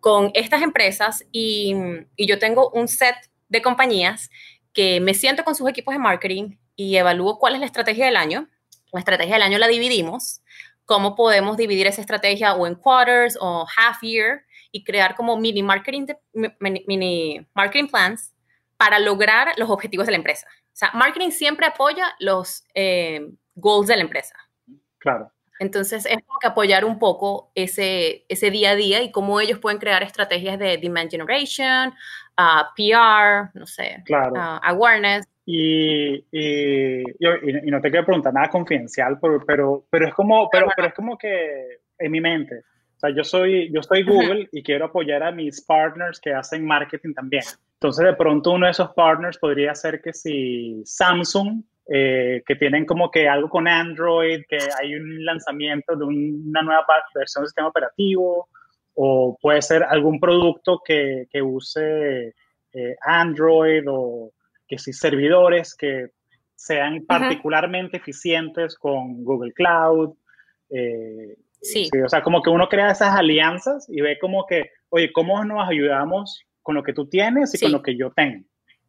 [0.00, 1.74] con estas empresas y
[2.18, 3.14] yo tengo un set
[3.48, 4.30] de compañías
[4.74, 8.16] que me siento con sus equipos de marketing y evalúo cuál es la estrategia del
[8.16, 8.48] año.
[8.92, 10.42] La estrategia del año la dividimos,
[10.84, 15.62] cómo podemos dividir esa estrategia o en quarters o half year y crear como mini
[15.62, 16.06] marketing,
[16.60, 18.34] mini marketing plans
[18.76, 20.46] para lograr los objetivos de la empresa.
[20.66, 24.34] O sea, marketing siempre apoya los eh, goals de la empresa.
[24.98, 25.30] Claro.
[25.64, 29.58] Entonces es como que apoyar un poco ese, ese día a día y cómo ellos
[29.58, 31.94] pueden crear estrategias de demand generation,
[32.76, 34.34] PR, no sé, claro.
[34.62, 35.26] awareness.
[35.46, 40.68] Y, y, y, no te quiero preguntar nada confidencial, pero, pero, pero, es como, pero,
[40.76, 42.58] pero es como que en mi mente,
[42.96, 46.66] o sea, yo soy, yo estoy Google y quiero apoyar a mis partners que hacen
[46.66, 47.44] marketing también.
[47.74, 52.86] Entonces, de pronto uno de esos partners podría ser que si Samsung, eh, que tienen
[52.86, 57.68] como que algo con Android, que hay un lanzamiento de una nueva versión del sistema
[57.68, 58.48] operativo,
[58.94, 62.34] o puede ser algún producto que, que use
[62.72, 64.32] eh, Android o
[64.66, 66.08] que sí servidores que
[66.54, 70.14] sean particularmente eficientes con Google Cloud.
[70.70, 71.88] Eh, sí.
[72.04, 75.68] O sea, como que uno crea esas alianzas y ve como que, oye, ¿cómo nos
[75.68, 78.44] ayudamos con lo que tú tienes y con lo que yo tengo?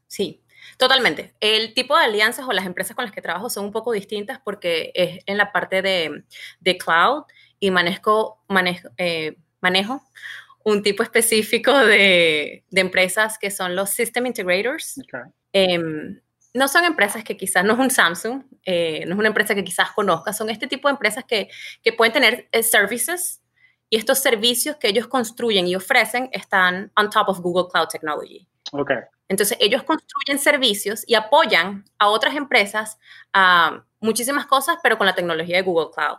[0.08, 0.45] Sí,
[0.78, 1.34] Totalmente.
[1.40, 4.40] El tipo de alianzas o las empresas con las que trabajo son un poco distintas
[4.44, 6.24] porque es en la parte de,
[6.60, 7.24] de cloud
[7.60, 10.02] y manejo, manejo, eh, manejo
[10.66, 15.00] un tipo específico de, empresas que son los System Integrators.
[15.54, 16.20] Em,
[16.54, 19.64] no son empresas que quizás, no es un Samsung, eh, no es una empresa que
[19.64, 21.50] quizás conozcas, son este tipo de empresas que,
[21.96, 23.42] pueden tener eh, services
[23.90, 28.48] y estos servicios que ellos construyen y ofrecen están on top of Google Cloud Technology.
[28.72, 28.98] Okay.
[29.28, 33.00] Entonces, ellos construyen servicios y apoyan a otras empresas
[33.34, 36.18] a muchísimas cosas, pero con la tecnología de Google Cloud.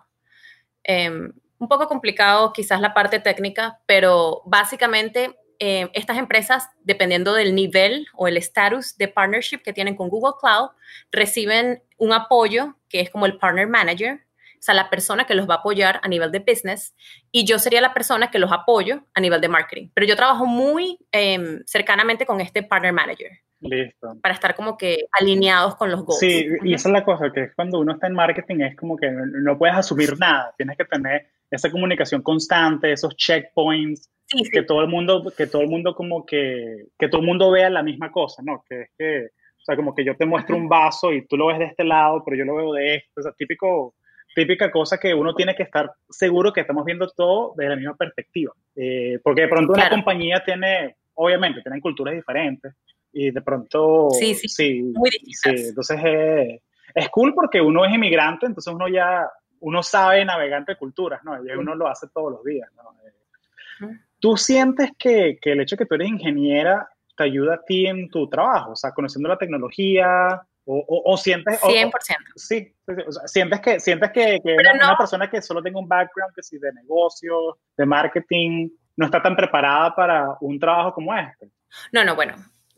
[0.85, 7.55] Em, un poco complicado quizás la parte técnica, pero básicamente eh, estas empresas, dependiendo del
[7.55, 10.71] nivel o el estatus de partnership que tienen con Google Cloud,
[11.11, 14.26] reciben un apoyo que es como el partner manager,
[14.59, 16.95] o sea, la persona que los va a apoyar a nivel de business,
[17.31, 19.89] y yo sería la persona que los apoyo a nivel de marketing.
[19.95, 23.31] Pero yo trabajo muy em, cercanamente con este partner manager.
[23.61, 24.17] Listo.
[24.23, 26.21] Para estar como que alineados con los goals.
[26.21, 29.11] Sí, y esa es la cosa, que cuando uno está en marketing es como que
[29.11, 34.11] no puedes asumir nada, tienes que tener esa comunicación constante, esos checkpoints,
[34.53, 37.71] que todo el mundo, que todo el mundo como que, que todo el mundo vea
[37.71, 38.65] la misma cosa, ¿no?
[38.69, 41.47] Que es que, o sea, como que yo te muestro un vaso y tú lo
[41.47, 43.95] ves de este lado, pero yo lo veo de este, o sea, típico,
[44.37, 47.97] típica cosa que uno tiene que estar seguro que estamos viendo todo desde la misma
[47.97, 52.75] perspectiva, eh, porque de pronto una compañía tiene, obviamente, tienen culturas diferentes,
[53.15, 54.11] y de pronto...
[54.11, 56.61] Sí, sí, sí, muy sí entonces eh,
[56.95, 59.27] es cool porque uno es inmigrante, entonces uno ya,
[59.61, 61.43] uno sabe navegar entre culturas, ¿no?
[61.43, 63.89] Y uno lo hace todos los días, ¿no?
[64.21, 67.87] ¿Tú sientes que, que el hecho de que tú eres ingeniera te ayuda a ti
[67.87, 68.73] en tu trabajo?
[68.73, 71.61] O sea, conociendo la tecnología, o, o, sientes...
[71.61, 71.93] 100%.
[72.35, 72.75] sí,
[73.07, 76.35] o sea, sientes que, sientes que, que una, una, persona que solo tenga un background
[76.35, 81.49] que sí de negocio, de marketing, no está tan preparada para un trabajo como este.
[81.93, 82.35] No, no, bueno,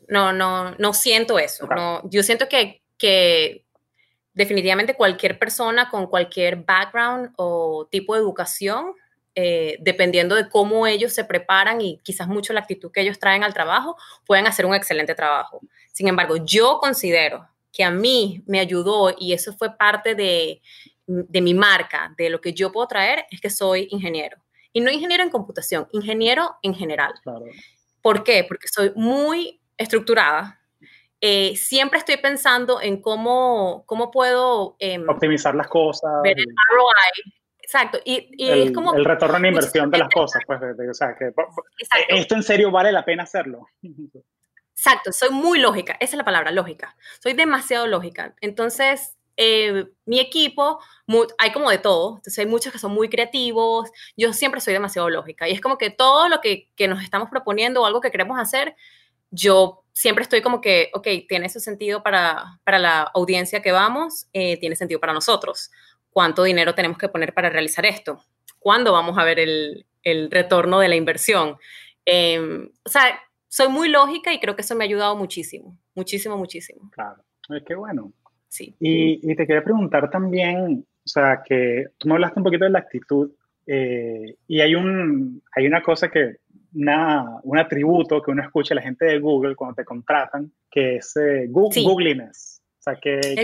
[0.07, 1.65] no, no, no siento eso.
[1.67, 3.65] No, yo siento que, que
[4.33, 8.93] definitivamente cualquier persona con cualquier background o tipo de educación,
[9.33, 13.43] eh, dependiendo de cómo ellos se preparan y quizás mucho la actitud que ellos traen
[13.43, 15.61] al trabajo, pueden hacer un excelente trabajo.
[15.91, 20.61] Sin embargo, yo considero que a mí me ayudó y eso fue parte de,
[21.09, 24.37] de mi marca, de lo que yo puedo traer, es que soy ingeniero.
[24.71, 27.13] Y no ingeniero en computación, ingeniero en general.
[28.01, 28.45] ¿Por qué?
[28.47, 30.61] Porque soy muy estructurada.
[31.21, 34.75] Eh, siempre estoy pensando en cómo, cómo puedo...
[34.79, 36.11] Em, Optimizar las cosas.
[36.23, 37.33] Ver el ROI.
[37.59, 37.99] Exacto.
[38.05, 38.93] Y, el, es como...
[38.95, 40.41] El retorno en inversión de las cosas.
[40.45, 41.33] Pues, o sea, que
[42.09, 43.67] esto en serio vale la pena hacerlo.
[44.79, 46.95] Exacto, soy muy lógica, esa es la palabra, lógica.
[47.21, 48.33] Soy demasiado lógica.
[48.39, 50.79] Entonces, eh, mi equipo,
[51.37, 55.09] hay como de todo, entonces hay muchos que son muy creativos, yo siempre soy demasiado
[55.09, 58.09] lógica y es como que todo lo que, que nos estamos proponiendo o algo que
[58.09, 58.73] queremos hacer,
[59.31, 64.27] yo siempre estoy como que, ok, tiene ese sentido para, para la audiencia que vamos,
[64.31, 65.71] eh, tiene sentido para nosotros.
[66.09, 68.23] ¿Cuánto dinero tenemos que poner para realizar esto?
[68.59, 71.57] ¿Cuándo vamos a ver el, el retorno de la inversión?
[72.05, 76.37] Eh, o sea, soy muy lógica y creo que eso me ha ayudado muchísimo, muchísimo,
[76.37, 76.89] muchísimo.
[76.91, 78.13] Claro, es que bueno.
[78.47, 78.75] Sí.
[78.79, 82.71] Y, y, te quería preguntar también, o sea, que tú me hablaste un poquito de
[82.71, 83.31] la actitud
[83.67, 86.37] eh, y hay, un, hay una cosa que,
[86.73, 90.95] una, un atributo que uno escucha a la gente de Google cuando te contratan, que
[90.95, 92.63] es eh, Google, Googliness.
[92.79, 93.41] O sea, que, que,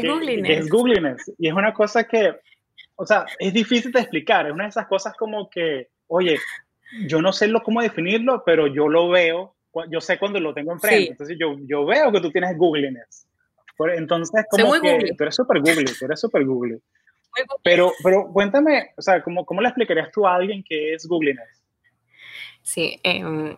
[0.54, 1.32] es Googliness.
[1.38, 2.36] Y es una cosa que,
[2.96, 4.48] o sea, es difícil de explicar.
[4.48, 6.40] Es una de esas cosas como que, oye,
[7.08, 9.55] yo no sé lo, cómo definirlo, pero yo lo veo
[9.90, 11.12] yo sé cuando lo tengo enfrente.
[11.12, 13.28] Entonces yo, yo veo que tú tienes Googliness.
[13.98, 16.80] Entonces, como que tú eres súper Google, tú eres súper Google.
[17.64, 21.62] Pero, pero cuéntame, o sea, ¿cómo, ¿cómo le explicarías tú a alguien que es Googliness?
[22.62, 23.56] Sí, eh,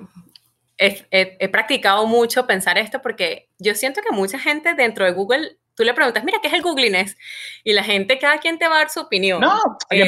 [0.77, 5.83] he, practicado mucho pensar esto porque yo siento que mucha gente dentro de Google tú
[5.83, 7.15] le preguntas, mira, ¿qué es el Googliness?
[7.63, 9.39] Y la gente, cada quien te va a dar su opinión.
[9.39, 9.99] No, eh,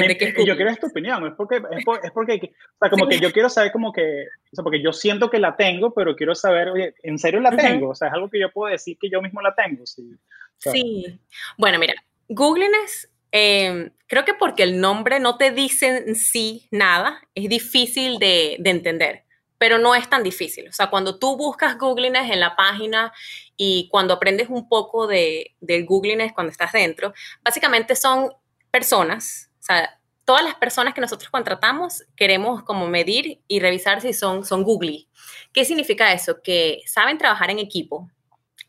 [0.44, 3.72] yo quiero tu opinión, es porque, es, porque, o sea, como que yo quiero saber
[3.72, 7.20] como que, o sea, porque yo siento que la tengo, pero quiero saber, oye, ¿en
[7.20, 7.90] serio la tengo?
[7.90, 9.86] O sea, es algo que yo puedo decir que yo mismo la tengo.
[9.86, 10.18] Sí,
[10.58, 11.20] sí.
[11.56, 11.94] bueno, mira,
[12.30, 18.18] Googliness, em, creo que porque el nombre no te dice en sí nada, es difícil
[18.18, 19.29] de, de entender
[19.60, 20.68] pero no es tan difícil.
[20.70, 23.14] O sea, cuando tú buscas Googliness en la página
[23.56, 28.32] y cuando aprendes un poco de, del Googliness cuando estás dentro, básicamente son
[28.72, 34.14] personas, o sea, todas las personas que nosotros contratamos queremos como medir y revisar si
[34.14, 35.10] son, son Googly.
[35.52, 36.42] ¿Qué significa eso?
[36.42, 38.10] Que saben trabajar en equipo.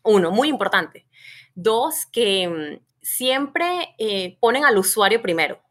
[0.03, 1.05] Uno, muy importante.
[1.55, 5.61] Dos, que mm, siempre eh, ponen al usuario primero,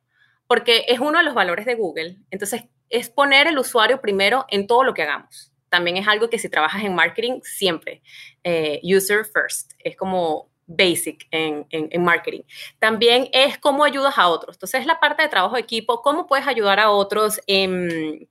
[0.46, 2.16] porque es uno de los valores de Google.
[2.30, 6.38] Entonces, es poner el usuario primero en todo lo que hagamos también es algo que
[6.38, 8.03] si trabajas en marketing, siempre,
[8.44, 12.42] eh, user first, es como basic en, en, marketing.
[12.79, 14.57] También es cómo ayudas a otros.
[14.57, 17.40] Entonces, es la parte de trabajo de equipo, cómo puedes ayudar a otros.
[17.46, 18.29] En,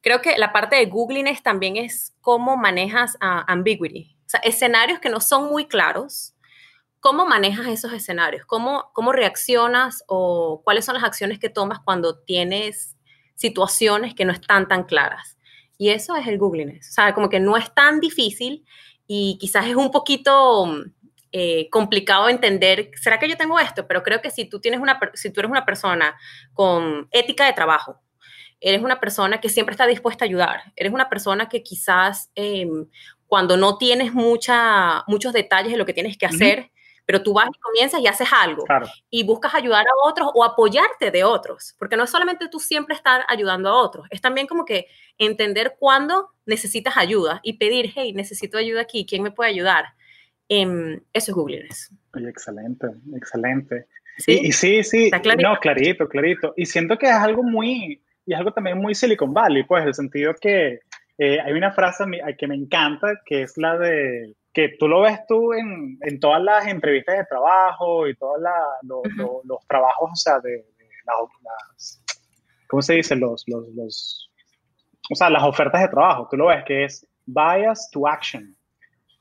[0.00, 5.10] creo que la parte de Googliness también es cómo manejas ambiguity, o sea, escenarios que
[5.10, 6.30] no son muy claros.
[7.00, 8.46] ¿Cómo manejas esos escenarios?
[8.46, 12.93] ¿Cómo, ¿Cómo reaccionas o cuáles son las acciones que tomas cuando tienes
[13.34, 15.38] situaciones que no están tan claras?
[15.78, 16.88] Y eso es el Googliness.
[16.90, 18.64] O sea, como que no es tan difícil
[19.06, 20.84] y quizás es un poquito
[21.32, 23.86] eh, complicado entender, ¿será que yo tengo esto?
[23.88, 26.16] Pero creo que si tú, tienes una, si tú eres una persona
[26.52, 28.00] con ética de trabajo,
[28.60, 32.86] eres una persona que siempre está dispuesta a ayudar, eres una persona que quizás em,
[33.26, 36.70] cuando no tienes mucha, muchos detalles de lo que tienes que hacer,
[37.06, 38.64] pero tú vas y comienzas y haces algo
[39.10, 42.94] y buscas ayudar a otros o apoyarte de otros, porque no es solamente tú siempre
[42.94, 44.86] estar ayudando a otros, es también como que
[45.18, 49.84] entender cuándo necesitas ayuda y pedir, hey, necesito ayuda aquí, ¿quién me puede ayudar?
[50.48, 51.90] Eh, eso es Googliness.
[52.14, 52.86] Oye, excelente,
[53.16, 53.86] excelente.
[54.18, 54.40] ¿Sí?
[54.42, 55.10] Y, sí, sí,
[55.42, 56.54] no, clarito, clarito.
[56.56, 59.88] Y siento que es algo muy, y es algo también muy Silicon Valley, pues, en
[59.88, 60.80] el sentido que
[61.18, 62.04] eh, hay una frase
[62.38, 66.40] que me encanta, que es la de que tú lo ves tú en, en todas
[66.40, 68.40] las entrevistas de trabajo y todos
[69.44, 70.64] los trabajos, o sea, de,
[71.04, 72.00] las,
[72.68, 73.16] ¿cómo se dice?
[73.16, 74.30] Los, los, los,
[75.10, 78.56] o sea, las ofertas de trabajo, tú lo ves que es bias to action,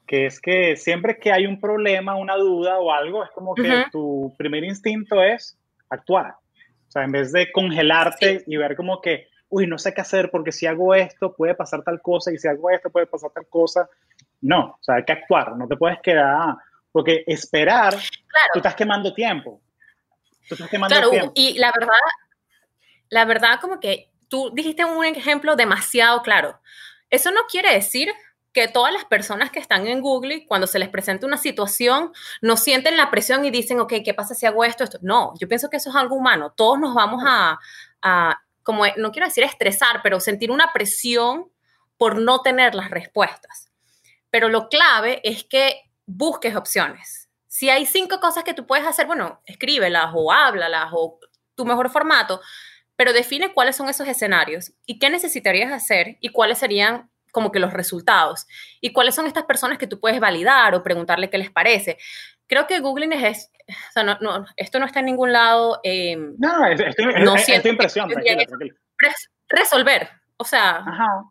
[0.05, 3.85] que es que siempre que hay un problema, una duda o algo, es como que
[3.91, 5.57] tu primer instinto es
[5.89, 6.35] actuar.
[6.87, 10.29] O sea, en vez de congelarte y ver como que, uy, no sé qué hacer
[10.29, 13.47] porque si hago esto puede pasar tal cosa y si hago esto puede pasar tal
[13.47, 13.89] cosa.
[14.43, 16.55] No, o sea, hay que actuar, no te puedes quedar,
[16.91, 17.95] porque esperar,
[18.53, 19.61] tú estás quemando tiempo.
[20.49, 21.93] Tú estás quemando claro, y la verdad,
[23.09, 26.59] la verdad como que tú dijiste un ejemplo demasiado claro.
[27.09, 28.11] Eso no quiere decir
[28.51, 32.57] que todas las personas que están en Google, cuando se les presenta una situación, no
[32.57, 34.83] sienten la presión y dicen, ok, ¿qué pasa si hago esto?
[34.83, 34.99] esto?
[35.01, 36.53] No, yo pienso que eso es algo humano.
[36.55, 37.57] Todos nos vamos a,
[38.01, 41.49] a, como no quiero decir estresar, pero sentir una presión
[41.97, 43.72] por no tener las respuestas.
[44.33, 47.29] Pero lo clave es que busques opciones.
[47.47, 51.19] Si hay cinco cosas que tú puedes hacer, bueno, escríbelas o háblalas o
[51.53, 52.41] tu mejor formato,
[52.95, 57.59] pero define cuáles son esos escenarios y qué necesitarías hacer y cuáles serían como que
[57.59, 58.47] los resultados
[58.81, 61.99] y cuáles son estas personas que tú puedes validar o preguntarle qué les parece.
[62.47, 65.79] Creo que Googling es, o sea, no, esto no está en ningún lado.
[65.83, 66.81] Eh, no, es,
[67.23, 68.09] no es, impresión,
[69.47, 70.83] Resolver, o sea,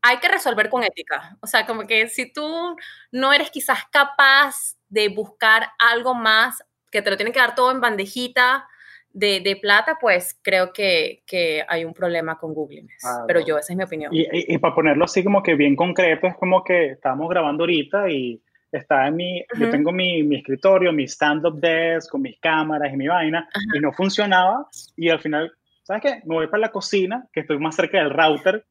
[0.02, 1.36] hay que resolver con ética.
[1.40, 2.76] O sea, como que si tú
[3.10, 7.70] no eres quizás capaz de buscar algo más, que te lo tienen que dar todo
[7.70, 8.66] en bandejita,
[9.12, 11.22] de, plata, pues creo que,
[11.68, 12.86] hay un problema con Google.
[13.04, 14.10] Ah, pero yo, esa es mi opinión.
[14.12, 18.40] Y, para ponerlo así como que bien concreto, es como que estamos grabando ahorita y
[18.70, 22.96] está en mi, yo tengo mi, mi escritorio, mi stand-up desk con mis cámaras y
[22.96, 26.22] mi vaina, y no funcionaba, y al final, ¿sabes qué?
[26.24, 28.64] Me voy para la cocina, que estoy más cerca del router,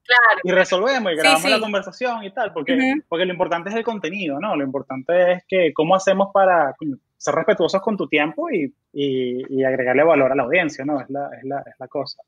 [0.43, 4.39] y resolvemos y grabamos la conversación y tal, porque, porque lo importante es el contenido,
[4.39, 4.56] ¿no?
[4.56, 6.74] Lo importante es que cómo hacemos para
[7.17, 11.00] ser respetuosos con tu tiempo y, y, agregarle valor a la audiencia, ¿no?
[11.02, 12.21] Es la, es la, es la cosa.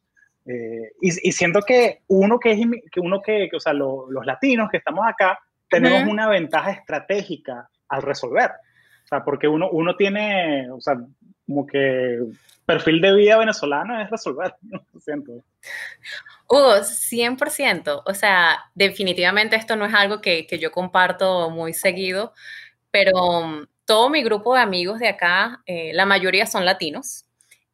[0.45, 2.59] Eh, y, y, siento que uno que es,
[2.91, 8.01] que uno que, o sea, los latinos que estamos acá, tenemos una ventaja estratégica al
[8.01, 8.51] resolver.
[9.03, 10.95] O sea, porque uno, uno tiene, o sea,
[11.45, 12.19] como que
[12.65, 14.55] perfil de vida venezolano es resolver,
[14.99, 15.43] siento.
[16.47, 18.03] Hugo, 100%.
[18.05, 22.33] O sea, definitivamente esto no es algo que, que yo comparto muy seguido,
[22.91, 27.25] pero todo mi grupo de amigos de acá, eh, la mayoría son latinos.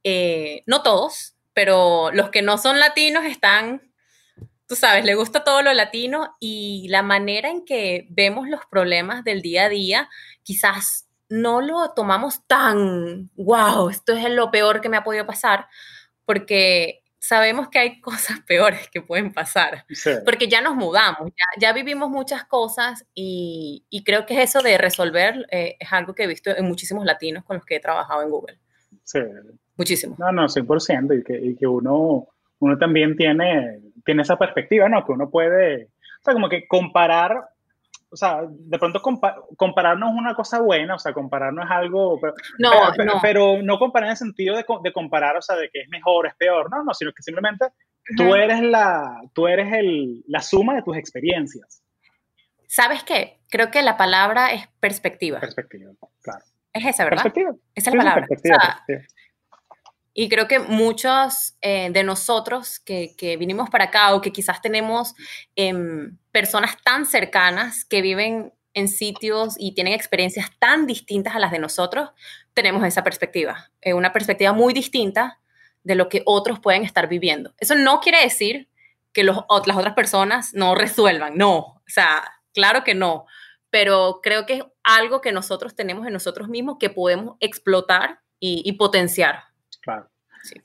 [0.04, 3.92] Eh, no todos, pero los que no son latinos están,
[4.68, 9.24] tú sabes, le gusta todo lo latino y la manera en que vemos los problemas
[9.24, 10.10] del día a día,
[10.44, 15.68] quizás no lo tomamos tan, wow, esto es lo peor que me ha podido pasar,
[16.26, 19.86] porque sabemos que hay cosas peores que pueden pasar,
[20.26, 25.78] porque ya nos mudamos, ya, vivimos muchas cosas y, creo que eso de resolver eh,
[25.80, 28.60] es algo que he visto en muchísimos latinos con los que he trabajado en Google.
[29.04, 29.20] Sí.
[29.78, 30.16] Muchísimo.
[30.20, 32.28] No, no, 100%, y que, y que uno,
[32.60, 35.06] uno también tiene, tiene esa perspectiva, ¿no?
[35.06, 37.50] Que uno puede, o sea, como que comparar
[38.12, 42.34] o sea, de pronto compararnos es una cosa buena, o sea, compararnos es algo, pero
[42.58, 43.20] no, pero, no.
[43.22, 46.28] pero no comparar en el sentido de, de, comparar, o sea, de que es mejor,
[46.28, 47.68] es peor, no, no, sino que simplemente
[48.18, 51.84] tú eres, la, tú eres el, la suma de tus experiencias.
[52.68, 53.40] ¿Sabes qué?
[53.50, 55.40] Creo que la palabra es perspectiva.
[55.40, 55.92] Perspectiva,
[56.22, 56.46] claro.
[56.74, 57.24] Es esa, ¿verdad?
[57.24, 57.56] Perspectiva.
[57.74, 58.28] Esa es la palabra.
[58.28, 58.86] Perspectiva,
[60.22, 64.62] y creo que muchos eh, de nosotros que, que, vinimos para acá o que quizás
[64.62, 65.16] tenemos
[65.56, 71.52] em, personas tan cercanas que viven en sitios y tienen experiencias tan distintas a las
[71.52, 72.10] de nosotros,
[72.54, 75.40] tenemos esa perspectiva, eh, una perspectiva muy distinta
[75.86, 77.54] de lo que otros pueden estar viviendo.
[77.58, 78.68] Eso no quiere decir
[79.14, 83.26] que los, las otras personas no resuelvan, no, o sea, claro que no,
[83.70, 88.64] pero creo que es algo que nosotros tenemos en nosotros mismos que podemos explotar y,
[88.66, 89.49] y potenciar.
[89.90, 90.10] Claro.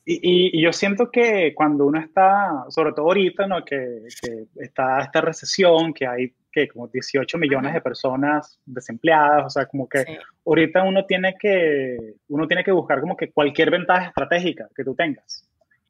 [0.04, 3.64] Y, y, yo siento que cuando uno está, sobre todo ahorita, ¿no?
[3.64, 9.50] que, que está esta recesión, que hay que como 18 millones de personas desempleadas, o
[9.50, 10.04] sea, como que
[10.46, 14.94] ahorita uno tiene que, uno tiene que buscar como que cualquier ventaja estratégica que tú
[14.94, 15.48] tengas.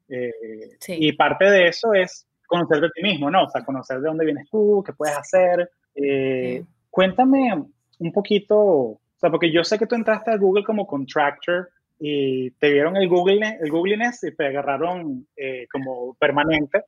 [0.09, 3.43] Eh, y parte de eso es conocer de ti mismo, ¿no?
[3.43, 5.69] O sea, conocer de dónde vienes tú, qué puedes hacer.
[5.93, 7.53] Eh, cuéntame
[7.99, 11.69] un poquito, o sea, porque yo sé que tú entraste a Google como contractor
[11.99, 16.83] y te vieron el Google, el Googliness y te agarraron eh, como permanente.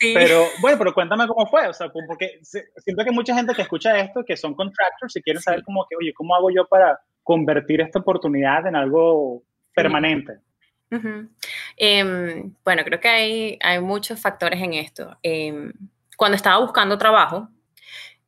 [0.00, 3.98] Pero bueno, pero cuéntame cómo fue, o sea, porque siento que mucha gente que escucha
[4.00, 7.80] esto, que son contractors y quieren saber como que, oye, ¿cómo hago yo para convertir
[7.80, 9.42] esta oportunidad en algo
[9.74, 10.40] permanente?
[11.76, 15.16] Em, bueno, creo que hay, hay muchos factores en esto.
[15.22, 15.72] Em,
[16.16, 17.48] cuando estaba buscando trabajo,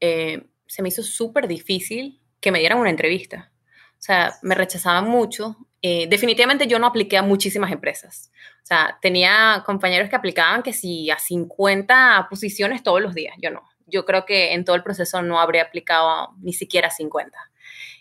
[0.01, 3.53] eh, se me hizo súper difícil que me dieran una entrevista.
[3.99, 5.57] O sea, me rechazaban mucho.
[5.82, 8.30] Eh, definitivamente yo no apliqué a muchísimas empresas.
[8.62, 13.36] O sea, tenía compañeros que aplicaban que si a 50 posiciones todos los días.
[13.40, 13.62] Yo no.
[13.86, 17.38] yo creo que en todo el proceso no habría aplicado ni siquiera 50.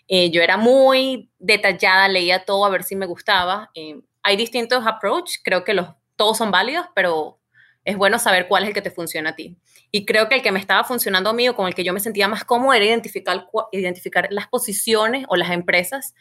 [0.08, 3.70] Eh, yo era muy detallada, leía todo a ver si me gustaba.
[3.74, 7.38] Eh, hay distintos approach, creo que los, todos son válidos, pero
[7.86, 9.56] es bueno saber cuál es el que te funciona a ti.
[9.92, 11.92] Y creo que el que me estaba funcionando a mí o con el que yo
[11.92, 16.12] me sentía más cómodo era identificar, las posiciones o las empresas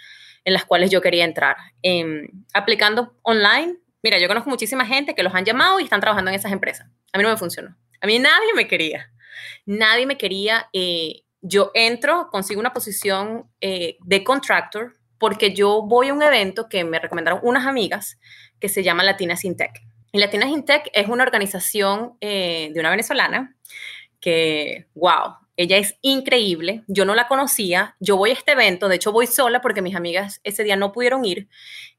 [0.43, 1.57] en las cuales yo quería entrar.
[1.81, 6.29] Em, aplicando online, mira, yo conozco muchísima gente que los han llamado y están trabajando
[6.29, 6.87] en esas empresas.
[7.11, 7.75] A mí no me funcionó.
[7.99, 9.11] A mí nadie me quería.
[9.65, 10.69] Nadie me quería.
[10.71, 16.69] Eh, yo entro, consigo una posición eh, de contractor porque yo voy a un evento
[16.69, 18.19] que me recomendaron unas amigas
[18.59, 19.81] que se llama Latina Sintec.
[20.15, 23.53] Y Latina Sintec es una organización eh, de una venezolana
[24.21, 26.85] que, wow, ella es increíble.
[26.87, 27.97] Yo no la conocía.
[27.99, 30.93] Yo voy a este evento, de hecho voy sola porque mis amigas ese día no
[30.93, 31.49] pudieron ir.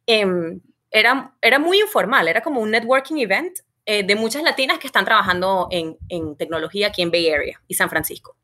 [0.06, 4.86] Em, era, era muy informal, era como un networking event eh, de muchas latinas que
[4.86, 8.38] están trabajando en, en, tecnología aquí en Bay Area y San Francisco.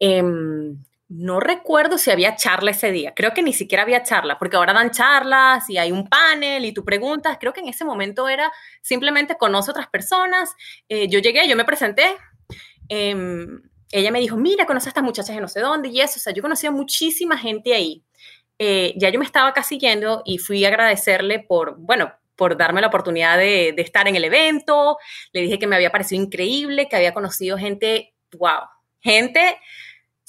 [0.00, 4.56] Em, no recuerdo si había charla ese día, creo que ni siquiera había charla, porque
[4.56, 8.28] ahora dan charlas y hay un panel y tú preguntas, creo que en ese momento
[8.28, 10.54] era simplemente conoce otras personas,
[10.88, 12.16] eh, yo llegué, yo me presenté,
[12.88, 16.18] em, ella me dijo, mira, conoce a estas muchachas de no sé dónde y eso,
[16.18, 18.04] o sea, yo conocía muchísima gente ahí.
[18.60, 22.80] Eh, ya yo me estaba casi yendo y fui a agradecerle por, bueno, por darme
[22.80, 24.96] la oportunidad de estar en el evento,
[25.32, 28.68] le dije que me había parecido increíble, que había conocido gente, wow,
[29.00, 29.58] gente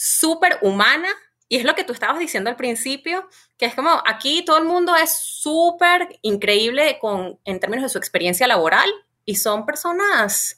[0.02, 1.10] súper humana.
[1.48, 3.28] Y es lo que tú estabas diciendo al principio,
[3.58, 7.98] que es como aquí todo el mundo es súper increíble con, en términos de su
[7.98, 8.90] experiencia laboral
[9.26, 10.58] y son personas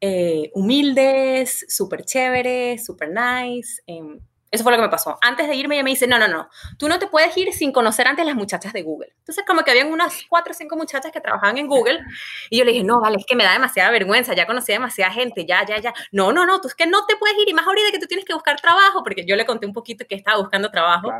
[0.00, 3.82] eh, humildes, súper chéveres, súper nice.
[3.86, 4.18] Em,
[4.50, 5.16] eso fue lo que me pasó.
[5.20, 7.70] Antes de irme, ella me dice, no, no, no, tú no te puedes ir sin
[7.70, 9.12] conocer antes las muchachas de Google.
[9.18, 12.00] Entonces, como que habían unas cuatro o cinco muchachas que trabajaban en Google
[12.50, 14.74] y yo le dije, no, vale, es que me da demasiada vergüenza, ya conocí a
[14.76, 15.94] demasiada gente, ya, ya, ya.
[16.10, 18.06] No, no, no, tú es que no te puedes ir y más ahorita que tú
[18.06, 21.12] tienes que buscar trabajo, porque yo le conté un poquito que estaba buscando trabajo.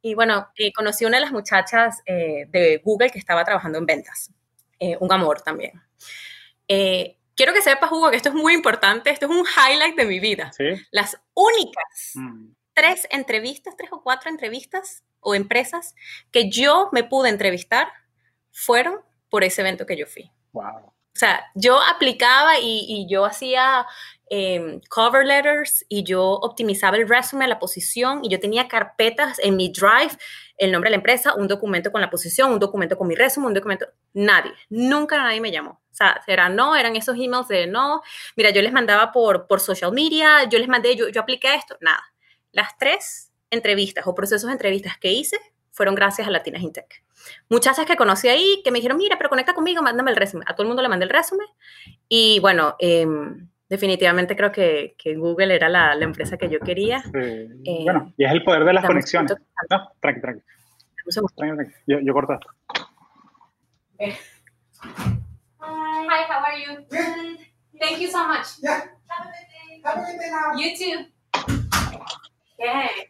[0.00, 3.78] Y bueno, eh, conocí a una de las muchachas eh, de Google que estaba trabajando
[3.78, 4.30] en ventas.
[4.78, 5.72] Eh, un amor también.
[6.68, 10.20] quiero que sepas, Hugo, que esto es muy importante, esto es un highlight de mi
[10.20, 10.52] vida.
[10.52, 10.64] ¿Sí?
[10.92, 15.96] Las únicas mm tres entrevistas, tres o cuatro entrevistas o empresas
[16.30, 17.88] que yo me pude entrevistar
[18.52, 20.30] fueron por ese evento que yo fui.
[20.52, 20.76] Wow.
[20.86, 23.84] O sea, yo aplicaba y, yo hacía
[24.30, 29.56] em, cover letters y yo optimizaba el resumen, la posición y yo tenía carpetas en
[29.56, 30.16] mi drive,
[30.58, 33.48] el nombre de la empresa, un documento con la posición, un documento con mi resumen,
[33.48, 33.86] un documento.
[34.12, 35.70] Nadie, nunca nadie me llamó.
[35.90, 38.02] O sea, era no, eran esos emails de no.
[38.36, 41.76] Mira, yo les mandaba por, por social media, yo les mandé, yo, yo apliqué esto,
[41.80, 42.04] nada.
[42.52, 45.38] Las tres entrevistas o procesos de entrevistas que hice
[45.72, 47.02] fueron gracias a Latinas Intec.
[47.48, 50.46] Muchachas que conocí ahí que me dijeron, mira, pero conecta conmigo, mándame el resumen.
[50.48, 51.46] A todo el mundo le mandé el resumen.
[52.08, 57.02] Y bueno, em, definitivamente creo que, Google era la, empresa que yo quería.
[57.14, 57.48] Eh,
[57.84, 59.36] bueno, y es el poder de las conexiones.
[59.70, 60.42] No, tranqui, tranqui.
[61.36, 62.48] tranqui, Yo, yo corto esto.
[65.60, 66.86] Hi, how are you?
[67.78, 68.58] Thank you so much.
[68.60, 68.84] Yeah.
[69.84, 70.56] Have a good day.
[70.56, 71.17] You too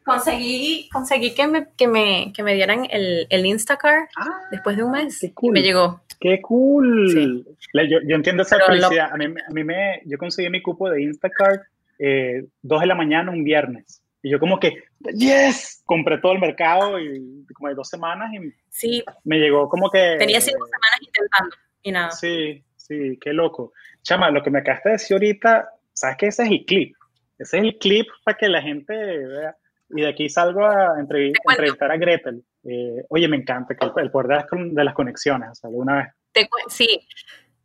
[0.05, 4.82] conseguí, conseguí que me, que me, que me dieran el, el Instacart ah, después de
[4.82, 5.18] un mes.
[5.20, 5.53] Qué cool.
[5.53, 6.01] me llegó.
[6.20, 7.44] ¡Qué cool!
[7.72, 9.11] Yo, yo, entiendo esa felicidad.
[9.12, 11.62] A mí, a mí, me, yo conseguí mi cupo de Instacart
[11.99, 14.03] eh, dos de la mañana un viernes.
[14.22, 14.82] Y yo como que,
[15.14, 19.05] yes, compré todo el mercado y como de dos semanas y sí.
[19.24, 20.16] me llegó como que...
[20.18, 22.11] Tenía cinco semanas intentando y nada.
[22.11, 23.72] Sí, sí, qué loco.
[24.03, 26.26] Chama, lo que me acabaste de decir ahorita, ¿sabes qué?
[26.26, 26.96] Ese es el clip.
[27.39, 29.57] Ese es el clip para que la gente vea.
[29.91, 32.45] Y de aquí salgo a entrevistar a Gretel.
[32.64, 36.49] Eh, oye, me encanta que el, poder de las, conexiones, o sea, una vez.
[36.68, 37.09] sí,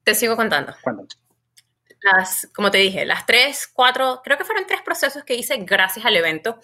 [0.03, 0.73] te sigo contando.
[0.81, 1.09] Cuéntame.
[2.01, 6.05] Las, como te dije, las tres, cuatro, creo que fueron tres procesos que hice gracias
[6.05, 6.59] al evento.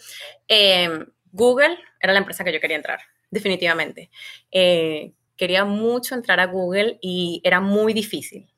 [0.47, 2.99] Em, Google era la empresa que yo quería entrar,
[3.31, 4.09] definitivamente.
[4.51, 8.51] Eh, quería mucho entrar a Google y era muy difícil.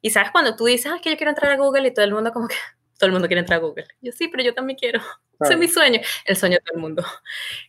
[0.00, 2.14] Y sabes, cuando tú dices, ah, que yo quiero entrar a Google y todo el
[2.14, 2.56] mundo como que,
[2.98, 3.86] todo el mundo quiere entrar a Google.
[4.00, 5.00] Yo sí, pero yo también quiero.
[5.40, 7.04] Ese es mi sueño, el sueño de todo el mundo.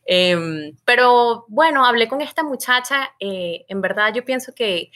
[0.05, 3.11] Em, pero bueno, hablé con esta muchacha.
[3.19, 4.91] Eh, en verdad, yo pienso que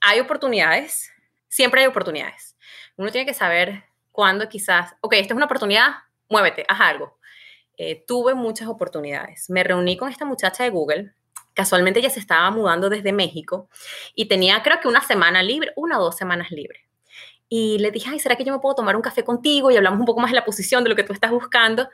[0.00, 1.10] hay oportunidades,
[1.48, 2.56] siempre hay oportunidades.
[2.96, 5.94] Uno tiene que saber cuándo quizás, ok, esta es una oportunidad,
[6.28, 7.18] muévete, haz algo.
[7.76, 9.50] Eh, tuve muchas oportunidades.
[9.50, 11.14] Me reuní con esta muchacha de Google.
[11.52, 13.68] Casualmente ella se estaba mudando desde México
[14.14, 16.83] y tenía creo que una semana libre, una o dos semanas libre
[17.56, 20.00] y le dije, ay, ¿será que yo me puedo tomar un café contigo y hablamos
[20.00, 21.88] un poco más de la posición, de lo que tú estás buscando?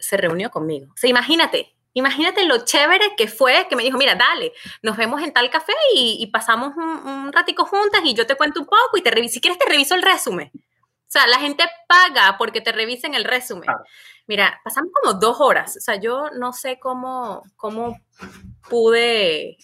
[0.00, 0.92] se reunió conmigo.
[0.92, 4.52] O sea, imagínate, imagínate lo chévere que fue, que me dijo, mira, dale,
[4.82, 8.66] nos vemos en tal café y, pasamos un, ratico juntas y yo te cuento un
[8.66, 10.50] poco y te si quieres te reviso el resumen.
[10.52, 13.70] O sea, la gente paga porque te revisen el resumen.
[14.26, 15.76] Mira, pasamos como dos horas.
[15.76, 18.00] O sea, yo no sé cómo, cómo
[18.68, 19.58] pude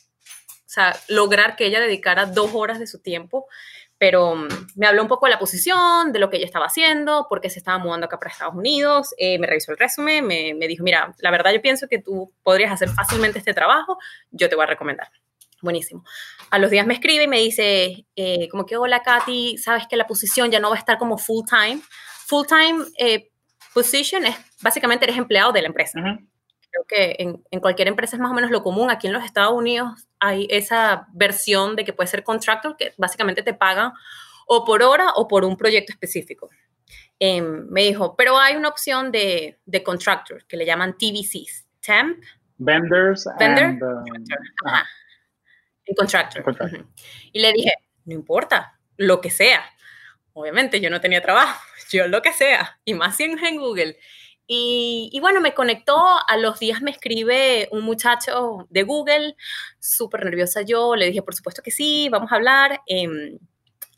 [0.69, 3.49] o sea, lograr que ella dedicara dos horas de su tiempo,
[3.99, 7.27] pero mm, me habló un poco de la posición, de lo que ella estaba haciendo,
[7.29, 10.55] por qué se estaba mudando acá para Estados Unidos, eh, me revisó el resumen, me,
[10.55, 13.99] me, dijo, mira, la verdad yo pienso que tú podrías hacer fácilmente este trabajo,
[14.31, 15.09] yo te voy a recomendar.
[15.61, 16.05] Buenísimo.
[16.51, 19.97] A los días me escribe y me dice, eh, como que, hola Katy, sabes que
[19.97, 21.81] la posición ya no va a estar como full time.
[22.27, 23.31] Full time eh,
[23.75, 26.01] position es básicamente eres empleado de la empresa.
[26.71, 28.91] Creo que en, en, cualquier empresa es más o menos lo común.
[28.91, 33.43] Aquí en los Estados Unidos hay esa versión de que puede ser contractor, que básicamente
[33.43, 33.93] te pagan
[34.47, 36.51] o por hora o por un proyecto específico.
[37.21, 42.23] Eh, me dijo, pero hay una opción de, de, contractor que le llaman TVCs, temp.
[42.57, 43.29] Vendors.
[43.39, 43.65] Vendor.
[43.65, 44.05] And, um,
[44.65, 44.87] Ajá.
[45.97, 46.43] contractor.
[46.43, 46.81] contractor.
[46.81, 46.89] Uh -huh.
[47.33, 47.73] Y le dije,
[48.05, 49.65] no importa, lo que sea.
[50.33, 51.61] Obviamente yo no tenía trabajo,
[51.91, 53.99] yo lo que sea, y más si en, en Google.
[54.51, 59.37] Y, y, bueno, me conectó, a los días me escribe un muchacho de Google,
[59.79, 62.81] súper nerviosa yo, le dije, por supuesto que sí, vamos a hablar.
[62.87, 63.39] Eh,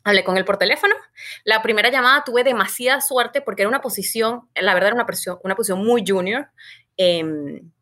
[0.03, 0.95] hablé con él por teléfono.
[1.43, 5.39] La primera llamada tuve demasiada suerte porque era una posición, la verdad era una posición,
[5.43, 6.49] una posición muy junior
[6.97, 7.23] eh,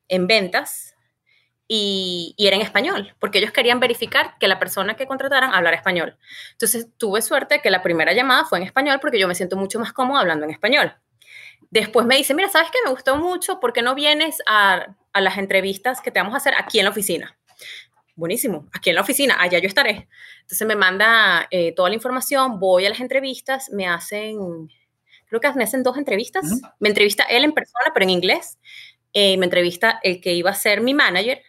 [0.08, 0.96] en ventas
[1.68, 5.78] y, y, era en español, porque ellos querían verificar que la persona que contrataran hablara
[5.78, 6.18] español.
[6.54, 9.80] Entonces tuve suerte que la primera llamada fue en español porque yo me siento mucho
[9.80, 10.96] más cómodo hablando en español.
[11.72, 12.80] Después me dice, mira, ¿sabes qué?
[12.84, 16.38] Me gustó mucho, ¿por qué no vienes a, a las entrevistas que te vamos a
[16.38, 17.38] hacer aquí en la oficina?
[18.16, 20.10] Buenísimo, aquí en la oficina, allá yo estaré.
[20.42, 24.68] Entonces me manda eh, toda la información, voy a las entrevistas, me hacen,
[25.28, 26.44] creo que me hacen dos entrevistas.
[26.44, 26.74] Uh -huh.
[26.80, 28.58] Me entrevista él en persona, pero en inglés.
[29.14, 31.42] Eh, me entrevista el que iba a ser mi manager.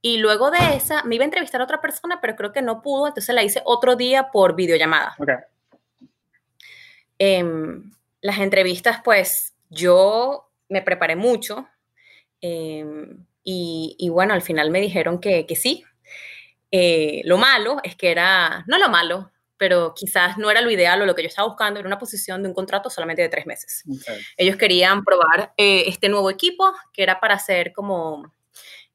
[0.00, 2.80] Y luego de esa, me iba a entrevistar a otra persona, pero creo que no
[2.80, 5.14] pudo, entonces la hice otro día por videollamada.
[5.18, 5.36] Okay.
[7.18, 7.44] Eh,
[8.20, 11.68] las entrevistas, pues yo me preparé mucho
[12.40, 12.84] eh,
[13.42, 15.84] y, y, bueno, al final me dijeron que, que sí.
[16.70, 21.02] Eh, lo malo es que era, no lo malo, pero quizás no era lo ideal
[21.02, 23.46] o lo que yo estaba buscando, era una posición de un contrato solamente de tres
[23.46, 23.82] meses.
[23.86, 24.20] Okay.
[24.36, 28.32] Ellos querían probar eh, este nuevo equipo, que era para hacer como,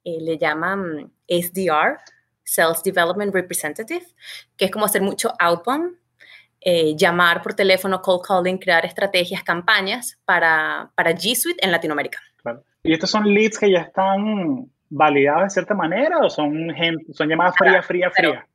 [0.03, 1.99] eh, le llaman SDR,
[2.43, 4.05] Sales Development Representative,
[4.55, 5.97] que es como hacer mucho outbound
[6.67, 12.19] eh, llamar por teléfono, cold calling, crear estrategias, campañas para, para G Suite en Latinoamérica.
[12.41, 12.63] Claro.
[12.81, 17.29] ¿Y estos son leads que ya están validados de cierta manera o son, gente, son
[17.29, 18.47] llamadas fría, fría, fría?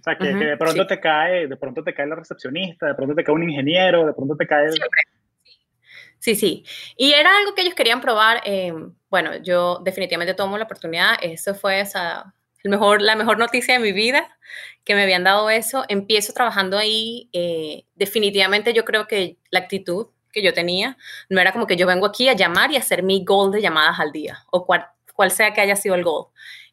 [0.00, 0.88] O sea, que, uh -huh, que de pronto sí.
[0.88, 4.12] te cae, de pronto te cae la recepcionista, de pronto te cae un ingeniero, de
[4.12, 4.66] pronto te cae...
[4.66, 4.74] El...
[6.18, 6.64] Sí, sí.
[6.96, 8.42] Y era algo que ellos querían probar.
[8.44, 8.74] Eh,
[9.08, 11.14] bueno, yo definitivamente tomo la oportunidad.
[11.22, 14.38] Eso fue esa, el mejor, la mejor noticia de mi vida,
[14.84, 15.84] que me habían dado eso.
[15.88, 17.28] Empiezo trabajando ahí.
[17.32, 20.96] Eh, definitivamente yo creo que la actitud que yo tenía
[21.28, 24.00] no era como que yo vengo aquí a llamar y hacer mi goal de llamadas
[24.00, 24.86] al día, o cual,
[25.30, 26.26] sea que haya sido el goal.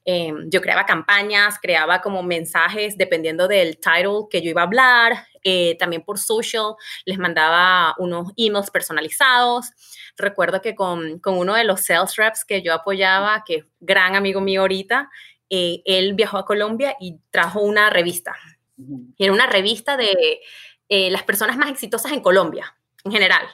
[0.05, 5.27] Eh, yo creaba campañas, creaba como mensajes dependiendo del title que yo iba a hablar,
[5.43, 6.73] eh, también por social,
[7.05, 9.71] les mandaba unos emails personalizados.
[10.17, 14.15] Recuerdo que con, con uno de los sales reps que yo apoyaba, que es gran
[14.15, 15.09] amigo mío ahorita,
[15.49, 18.35] eh, él viajó a Colombia y trajo una revista.
[18.77, 20.39] Y era una revista de
[20.87, 23.45] eh, las personas más exitosas en Colombia, en general.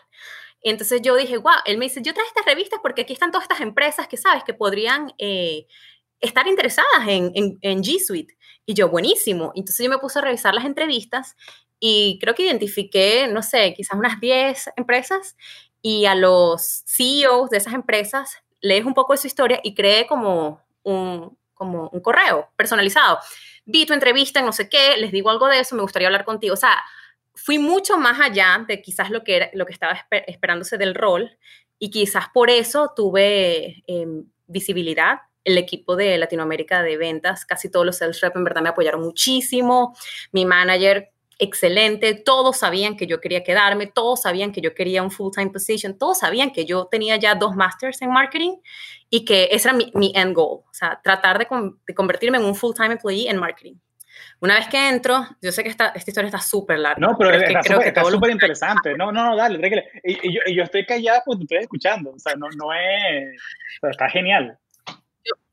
[0.62, 3.44] Entonces yo dije, wow, él me dice, yo traje estas revistas porque aquí están todas
[3.44, 5.68] estas empresas que sabes que podrían eh,
[6.20, 8.36] estar interesadas en, en, en, G Suite.
[8.66, 9.52] Y yo, buenísimo.
[9.56, 11.36] Entonces yo me puse a revisar las entrevistas
[11.80, 15.36] y creo que identifiqué, no sé, quizás unas 10 empresas
[15.82, 20.08] y a los CEOs de esas empresas lees un poco de su historia y creé
[20.08, 23.18] como un, como un correo personalizado.
[23.66, 26.26] Vi tu entrevista en no sé qué, les digo algo de eso, me gustaría hablar
[26.26, 26.54] contigo.
[26.54, 26.84] O sea,
[27.34, 31.38] fui mucho más allá de quizás lo que, lo que estaba esper esperándose del rol
[31.80, 34.08] y quizás por eso tuve eh,
[34.48, 35.20] visibilidad.
[35.44, 39.02] El equipo de Latinoamérica de ventas, casi todos los sales rep en verdad me apoyaron
[39.02, 39.96] muchísimo.
[40.32, 45.12] Mi manager excelente, todos sabían que yo quería quedarme, todos sabían que yo quería un
[45.12, 48.58] full-time position, todos sabían que yo tenía ya dos masters en marketing
[49.10, 52.38] y que ese era mi, mi end goal, o sea, tratar de, con, de convertirme
[52.38, 53.76] en un full-time employee en marketing.
[54.42, 57.00] Una vez que entro, yo sé que esta, esta historia está súper larga.
[57.00, 58.96] No, pero, pero es que está súper super interesante.
[58.98, 59.60] No, no, no, dale.
[60.04, 62.12] Y, y, yo, y, yo, estoy callada porque estoy escuchando.
[62.12, 63.36] O sea, no, no es...
[63.78, 64.58] O sea, está genial.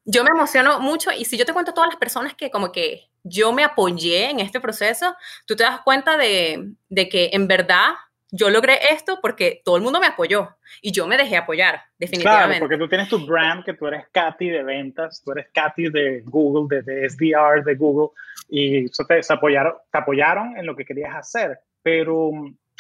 [0.05, 3.09] Yo, me emociono mucho y si yo te cuento todas las personas que como que
[3.23, 5.15] yo me apoyé en este proceso,
[5.47, 7.91] tú te das cuenta de, de, que en verdad
[8.33, 12.57] yo logré esto porque todo el mundo me apoyó y yo me dejé apoyar, definitivamente.
[12.57, 15.91] Claro, porque tú tienes tu brand, que tú eres Katy de ventas, tú eres Katy
[15.91, 18.09] de Google, de, de SDR de Google,
[18.49, 21.59] y eso te, te, apoyaron, te apoyaron en lo que querías hacer.
[21.83, 22.31] Pero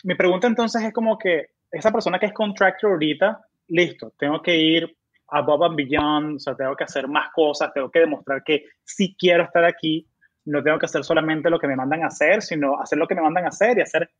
[0.04, 4.56] mi pregunta entonces es como que esa persona que es contractor ahorita, listo, tengo que
[4.56, 4.96] ir
[5.32, 9.16] above and beyond, o sea, tengo que hacer más cosas, tengo que demostrar que sí
[9.18, 10.06] quiero estar aquí,
[10.44, 13.14] no tengo que hacer solamente lo que me mandan a hacer, sino hacer lo que
[13.14, 14.10] me mandan a hacer y hacer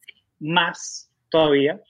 [0.41, 1.81] más todavía.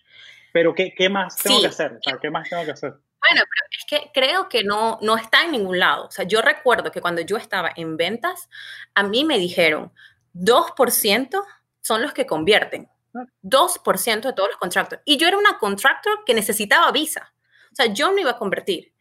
[0.52, 1.92] Pero ¿qué, qué más tengo que hacer?
[1.92, 2.90] O sea, ¿Qué más tengo que hacer?
[2.90, 6.06] Bueno, pero es que creo que no, no está en ningún lado.
[6.06, 8.48] O sea, yo recuerdo que cuando yo estaba en ventas,
[8.94, 9.92] a mí me dijeron,
[10.34, 11.44] 2%
[11.80, 12.88] son los que convierten.
[13.42, 15.02] 2% de todos los contractors.
[15.04, 17.32] Y yo era una contractor que necesitaba visa.
[17.70, 18.91] O sea, yo no iba a convertir.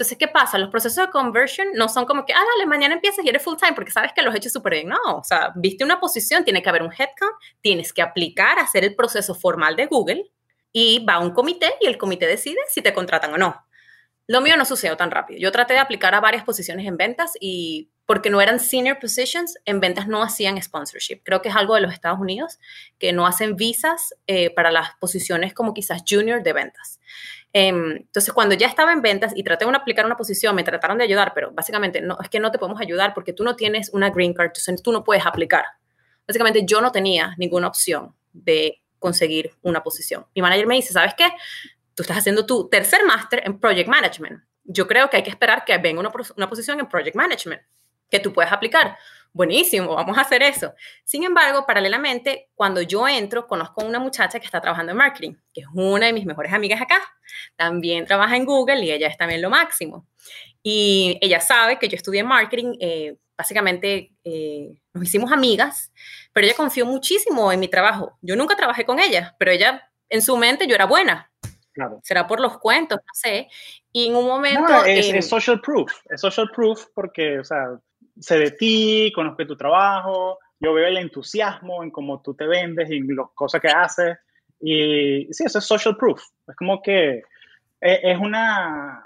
[0.00, 0.56] Entonces, ¿qué pasa?
[0.56, 3.56] Los procesos de conversion no son como que, ah, dale, mañana empiezas y eres full
[3.58, 4.88] time porque sabes que los he hecho súper bien.
[4.88, 8.82] No, o sea, viste una posición, tiene que haber un headcount, tienes que aplicar, hacer
[8.82, 10.32] el proceso formal de Google
[10.72, 13.62] y va a un comité y el comité decide si te contratan o no.
[14.26, 15.38] Lo mío no sucedió tan rápido.
[15.38, 19.58] Yo traté de aplicar a varias posiciones en ventas y porque no eran senior positions,
[19.66, 21.20] en ventas no hacían sponsorship.
[21.24, 22.58] Creo que es algo de los Estados Unidos,
[22.98, 27.00] que no hacen visas eh, para las posiciones como quizás junior de ventas.
[27.52, 30.98] Em, entonces, cuando ya estaba en ventas y traté de aplicar una posición, me trataron
[30.98, 33.90] de ayudar, pero básicamente no, es que no te podemos ayudar porque tú no tienes
[33.92, 35.64] una green card, entonces tú no puedes aplicar.
[36.26, 40.26] Básicamente yo no tenía ninguna opción de conseguir una posición.
[40.34, 41.26] Mi manager me dice, ¿sabes qué?
[42.00, 44.42] tú estás haciendo tu tercer máster en Project Management.
[44.64, 47.60] Yo creo que hay que esperar que venga una, una posición en Project Management
[48.08, 48.96] que tú puedes aplicar.
[49.32, 50.74] Buenísimo, vamos a hacer eso.
[51.04, 55.34] Sin embargo, paralelamente, cuando yo entro, conozco a una muchacha que está trabajando en marketing,
[55.52, 56.98] que es una de mis mejores amigas acá.
[57.56, 60.06] También trabaja en Google y ella es también lo máximo.
[60.62, 62.76] Y ella sabe que yo estudié marketing.
[62.80, 65.92] Eh, básicamente, eh, nos hicimos amigas,
[66.32, 68.18] pero ella confió muchísimo en mi trabajo.
[68.20, 71.30] Yo nunca trabajé con ella, pero ella, en su mente, yo era buena.
[72.02, 73.48] Será por los cuentos, no sé.
[73.92, 74.68] Y en un momento...
[74.68, 75.90] No, es, social proof.
[76.10, 77.78] Es social proof porque, o sea,
[78.20, 82.90] sé de ti, conozco tu trabajo, yo veo el entusiasmo en cómo tú te vendes
[82.90, 84.18] y las cosas que haces.
[84.60, 86.22] Y sí, eso es social proof.
[86.46, 87.22] Es como que
[87.80, 89.04] e, es una...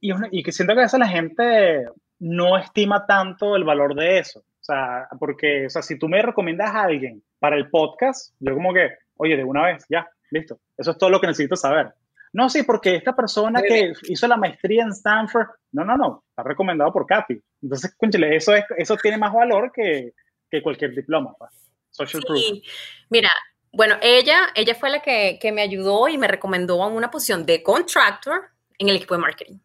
[0.00, 1.86] Y, y que siento que a veces la gente
[2.20, 4.40] no estima tanto el valor de eso.
[4.40, 8.54] O sea, porque, o sea, si tú me recomiendas a alguien para el podcast, yo
[8.54, 10.58] como que, oye, de una vez, ya, Listo.
[10.76, 11.94] Eso es todo lo que necesito saber.
[12.32, 16.42] No, sí, porque esta persona que hizo la maestría en Stanford, no, no, no, está
[16.42, 17.40] recomendado por Katy.
[17.66, 20.14] Entonces, cónchale, eso, es, eso tiene más valor que,
[20.48, 21.34] que cualquier diploma.
[21.36, 21.50] Pues.
[21.90, 22.62] Social sí.
[23.10, 23.30] Mira,
[23.72, 27.44] bueno, ella, ella fue la que, que, me ayudó y me recomendó a una posición
[27.44, 29.58] de contractor en el equipo de marketing.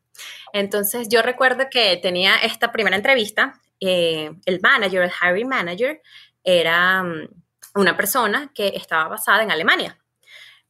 [0.52, 6.02] Entonces, yo recuerdo que tenía esta primera entrevista, eh, el manager, el hiring manager,
[6.44, 7.28] era mm,
[7.76, 10.01] una persona que estaba basada en Alemania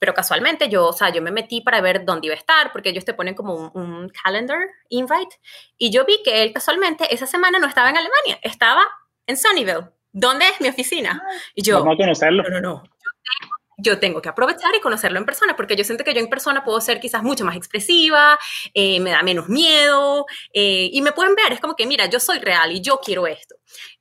[0.01, 2.89] pero casualmente yo, o sea, yo me metí para ver dónde iba a estar, porque
[2.89, 5.39] ellos te ponen como un, calendar invite,
[5.77, 8.81] y yo vi que él casualmente esa semana no estaba en Alemania, estaba
[9.27, 9.91] en Sunnyvale.
[10.11, 11.21] ¿Dónde es mi oficina?
[11.53, 12.41] Y yo, Vamos a conocerlo.
[12.41, 12.83] No, no, no.
[13.77, 16.63] Yo tengo, que aprovechar y conocerlo en persona, porque yo siento que yo en persona
[16.63, 18.39] puedo ser quizás mucho más expresiva,
[18.73, 22.19] eh, me da menos miedo, eh, y me pueden ver, es como que, mira, yo
[22.19, 23.53] soy real y yo quiero esto.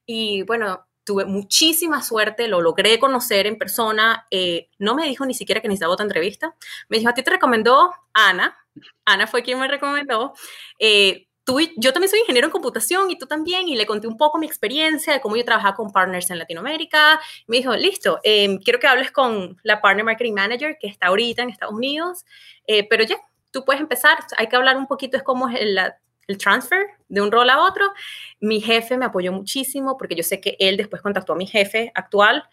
[0.06, 4.28] Y bueno, tuve muchísima suerte, lo logré conocer en persona.
[4.30, 6.54] Eh, no me dijo ni siquiera que necesitaba otra entrevista.
[6.88, 8.56] Me dijo, a ti te recomendó Ana.
[9.04, 10.34] Ana fue quien me recomendó.
[10.78, 13.66] Eh, tú yo también soy ingeniero en computación y tú también.
[13.66, 17.18] Y le conté un poco mi experiencia de cómo yo trabajaba con partners en Latinoamérica.
[17.48, 21.42] Me dijo, listo, em, quiero que hables con la Partner Marketing Manager que está ahorita
[21.42, 22.24] en Estados Unidos.
[22.68, 23.16] Eh, pero ya,
[23.50, 24.16] tú puedes empezar.
[24.36, 27.92] Hay que hablar un poquito, es como la el transfer de un rol a otro.
[28.40, 31.92] Mi jefe me apoyó muchísimo porque yo sé que él después contactó a mi jefe
[31.94, 32.44] actual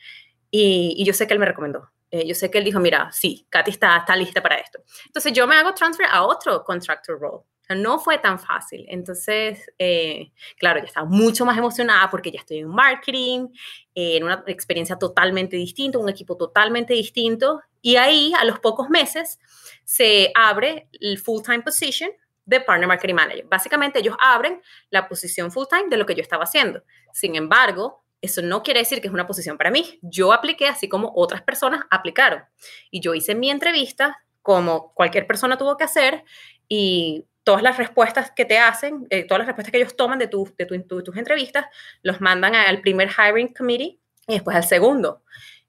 [0.51, 1.89] y, yo sé que él me recomendó.
[2.09, 4.79] Eh, yo sé que él dijo, mira, sí, Katy está, lista para esto.
[5.05, 7.43] Entonces yo me hago transfer a otro contractor role.
[7.75, 8.85] no fue tan fácil.
[8.87, 13.49] Entonces, eh, claro, ya estaba mucho más emocionada porque ya estoy en marketing,
[13.93, 17.61] en una experiencia totalmente distinta, un equipo totalmente distinto.
[17.81, 19.39] Y ahí, a los pocos meses,
[19.83, 22.09] se abre el full-time position
[22.47, 23.45] de Partner Marketing Manager.
[23.45, 26.81] Básicamente ellos abren la posición full time de lo que yo estaba haciendo.
[27.13, 29.99] Sin embargo, eso no quiere decir que es una posición para mí.
[30.01, 32.43] Yo apliqué así como otras personas aplicaron.
[32.89, 36.23] Y yo hice mi entrevista como cualquier persona tuvo que hacer
[36.69, 40.27] y todas las respuestas que te hacen, eh, todas las respuestas que ellos toman de,
[40.27, 41.65] tu, de, tus entrevistas,
[42.01, 45.23] los mandan al primer hiring committee y después al segundo.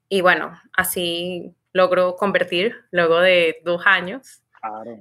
[0.07, 4.43] Y bueno, así logro convertir luego de dos años.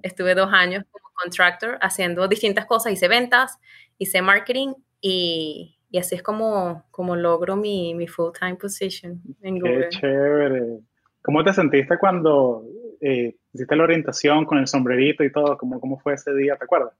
[0.03, 3.59] Estuve dos años como contractor haciendo distintas cosas, hice ventas,
[3.99, 9.89] hice marketing y, y así es como, como logro mi, mi full-time position en Google.
[9.91, 10.81] Qué chévere.
[11.23, 12.65] ¿Cómo te sentiste cuando
[13.01, 15.57] eh, hiciste la orientación con el sombrerito y todo?
[15.59, 16.57] ¿Cómo, cómo fue ese día?
[16.57, 16.95] ¿Te acuerdas?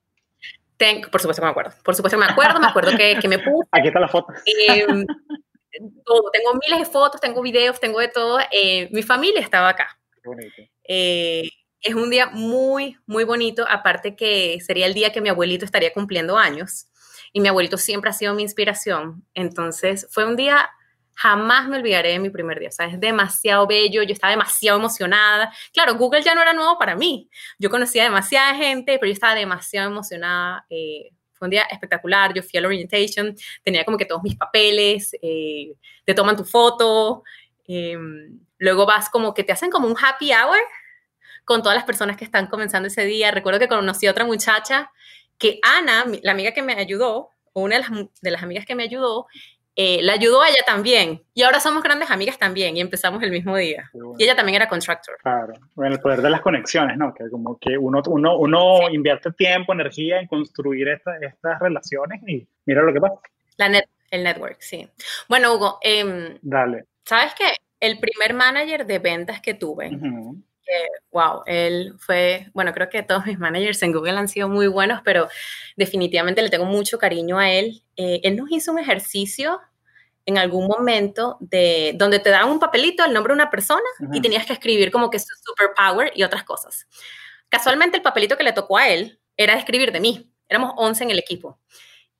[1.11, 1.71] Por supuesto que me acuerdo.
[1.83, 2.59] Por supuesto que me acuerdo.
[2.59, 3.67] Me acuerdo que, que me puse.
[3.71, 4.33] Aquí está la foto.
[4.45, 5.05] Em,
[6.05, 6.31] todo.
[6.31, 8.39] Tengo miles de fotos, tengo videos, tengo de todo.
[8.51, 9.99] Eh, mi familia estaba acá.
[10.83, 11.49] Eh,
[11.81, 15.93] es un día muy, muy bonito, aparte que sería el día que mi abuelito estaría
[15.93, 16.87] cumpliendo años
[17.31, 19.25] y mi abuelito siempre ha sido mi inspiración.
[19.33, 20.69] Entonces fue un día,
[21.13, 24.77] jamás me olvidaré de mi primer día, o sea, es demasiado bello, yo estaba demasiado
[24.79, 25.53] emocionada.
[25.73, 29.35] Claro, Google ya no era nuevo para mí, yo conocía demasiada gente, pero yo estaba
[29.35, 30.65] demasiado emocionada.
[30.69, 34.35] Eh, fue un día espectacular, yo fui a la orientation, tenía como que todos mis
[34.35, 35.73] papeles, eh,
[36.03, 37.23] te toman tu foto,
[37.65, 40.59] em, luego vas como que te hacen como un happy hour
[41.49, 43.31] con todas las personas que están comenzando ese día.
[43.31, 44.91] Recuerdo que conocí a otra muchacha
[45.39, 47.89] que Ana, la amiga que me ayudó, una de las,
[48.21, 49.25] de las amigas que me ayudó,
[49.75, 51.23] eh, la ayudó a ella también.
[51.33, 53.89] Y ahora somos grandes amigas también y empezamos el mismo día.
[54.19, 55.17] Y ella también era contractor.
[55.23, 57.15] Claro, bueno, el poder de las conexiones, ¿no?
[57.15, 62.83] Que como que uno, uno, uno invierte tiempo, energía en construir estas relaciones y mira
[62.83, 63.15] lo que pasa.
[63.57, 64.87] La el network, sí.
[65.27, 66.85] Bueno, Hugo, eh, Dale.
[67.05, 67.53] ¿sabes qué?
[67.79, 69.89] El primer manager de ventas que tuve,
[71.11, 75.01] wow, él fue, bueno, creo que todos mis managers en Google han sido muy buenos,
[75.03, 75.27] pero
[75.75, 77.83] definitivamente le tengo mucho cariño a él.
[77.95, 79.59] Eh, él nos hizo un ejercicio
[80.25, 83.81] en algún momento de donde te daban un papelito, el nombre de una persona
[84.13, 86.87] y tenías que escribir como que su superpower y otras cosas.
[87.49, 90.31] Casualmente el papelito que le tocó a él era escribir de mí.
[90.47, 91.59] Éramos 11 en el equipo.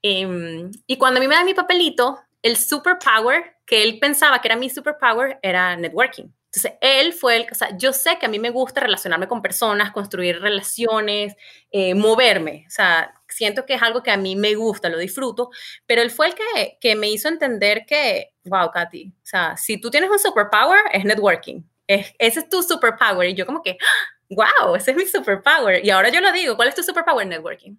[0.02, 4.48] Em, y cuando a mí me da mi papelito, el superpower que él pensaba que
[4.48, 6.32] era mi superpower era networking.
[6.52, 9.40] Entonces, él fue el, o sea, yo sé que a mí me gusta relacionarme con
[9.40, 11.36] personas, construir relaciones,
[11.72, 15.52] eh, moverme, o sea, siento que es algo que a mí me gusta, lo disfruto,
[15.86, 19.80] pero él fue el que, que me hizo entender que, wow, Katy, o sea, si
[19.80, 23.78] tú tienes un superpower, es networking, es, ese es tu superpower, y yo como que,
[24.32, 27.28] wow, ese es mi superpower, y ahora yo lo digo, ¿cuál es tu superpower?
[27.28, 27.76] Networking.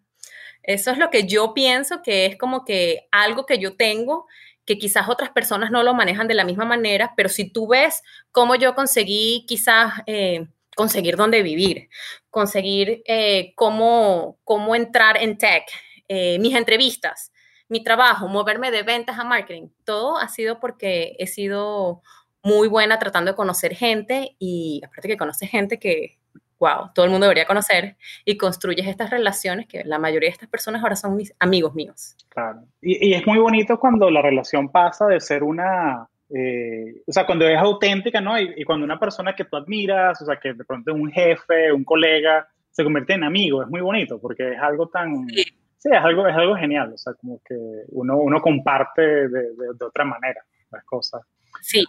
[0.63, 4.27] Eso es lo que yo pienso que es como que algo que yo tengo
[4.71, 8.05] que quizás otras personas no lo manejan de la misma manera, pero si tú ves
[8.31, 10.47] cómo yo conseguí quizás eh,
[10.77, 11.89] conseguir dónde vivir,
[12.31, 15.65] conseguir eh, cómo, cómo entrar en tech,
[16.07, 17.33] eh, mis entrevistas,
[17.67, 22.01] mi trabajo, moverme de ventas a marketing, todo ha sido porque he sido
[22.45, 26.20] muy buena tratando de conocer gente y aparte que conoce gente que
[26.61, 30.49] wow, todo el mundo debería conocer y construyes estas relaciones que la mayoría de estas
[30.49, 32.15] personas ahora son mis amigos míos.
[32.29, 32.61] Claro.
[32.83, 37.49] Y, es muy bonito cuando la relación pasa de ser una, eh, o sea, cuando
[37.49, 38.39] es auténtica, ¿no?
[38.39, 41.83] Y, cuando una persona que tú admiras, o sea, que de pronto un jefe, un
[41.83, 45.27] colega, se convierte en amigo, es muy bonito porque es algo tan...
[45.29, 45.45] Sí.
[45.83, 47.57] es algo, es algo genial, o sea, como que
[47.89, 51.23] uno, uno comparte de, de, otra manera las cosas.
[51.63, 51.87] Sí.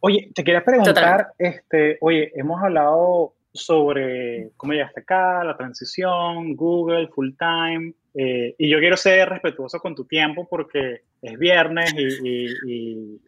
[0.00, 7.08] Oye, te quería preguntar, este, oye, hemos hablado sobre cómo llegaste acá, la transición, Google,
[7.08, 7.94] full time.
[8.14, 13.20] Eh, y yo quiero ser respetuoso con tu tiempo porque es viernes y,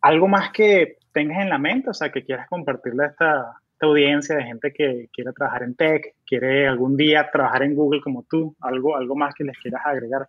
[0.00, 4.36] algo más que tengas en la mente, o sea, que quieras compartirle a esta, audiencia
[4.36, 8.54] de gente que quiere trabajar en tech, quiere algún día trabajar en Google como tú,
[8.60, 10.28] algo, algo más que les quieras agregar.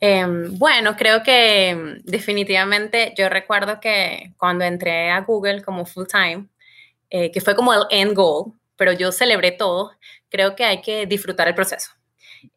[0.00, 6.46] Em, bueno, creo que definitivamente yo recuerdo que cuando entré a Google como full time,
[7.10, 9.92] eh, que fue como el end goal, pero yo celebré todo,
[10.28, 11.90] creo que hay que disfrutar el proceso.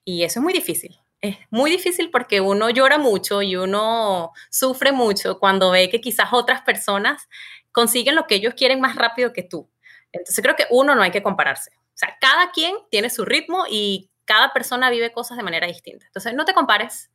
[0.04, 1.00] Y eso es muy difícil.
[1.22, 6.30] Es muy difícil porque uno llora mucho y uno sufre mucho cuando ve que quizás
[6.32, 7.28] otras personas
[7.72, 9.70] consiguen lo que ellos quieren más rápido que tú.
[10.12, 11.72] Entonces creo que uno no hay que compararse.
[11.76, 16.06] O sea, cada quien tiene su ritmo y cada persona vive cosas de manera distinta.
[16.06, 17.12] Entonces no te compares,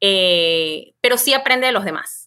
[0.00, 2.23] eh, pero sí aprende de los demás.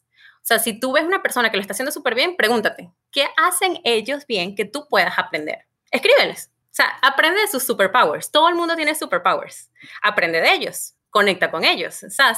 [0.48, 3.82] Sea, si tú ves una persona que lo está haciendo súper bien, pregúntate, ¿qué hacen
[3.84, 5.66] ellos bien que tú puedas aprender?
[5.92, 6.52] Escríbeles.
[6.56, 8.32] O sea, aprende de sus superpowers.
[8.32, 9.70] Todo el mundo tiene superpowers.
[10.02, 10.94] Aprende de ellos.
[11.10, 12.02] Conecta con ellos.
[12.02, 12.34] O sea,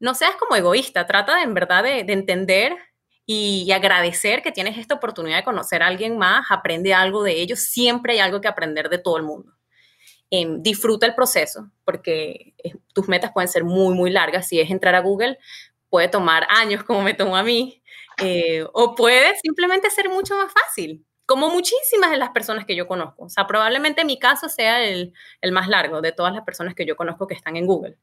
[0.00, 1.06] no seas como egoísta.
[1.06, 2.74] Trata de, en verdad de, entender
[3.26, 6.46] y, agradecer que tienes esta oportunidad de conocer a alguien más.
[6.48, 7.58] Aprende algo de ellos.
[7.58, 9.52] Siempre hay algo que aprender de todo el mundo.
[10.30, 14.48] Em, disfruta el proceso porque eh, tus metas pueden ser muy, muy largas.
[14.48, 15.38] Si es entrar a Google,
[15.90, 17.82] puede tomar años como me tomó a mí,
[18.18, 22.86] eh, o puede simplemente ser mucho más fácil, como muchísimas de las personas que yo
[22.88, 23.24] conozco.
[23.24, 26.86] O sea, probablemente mi caso sea el, el más largo de todas las personas que
[26.86, 27.98] yo conozco que están en Google.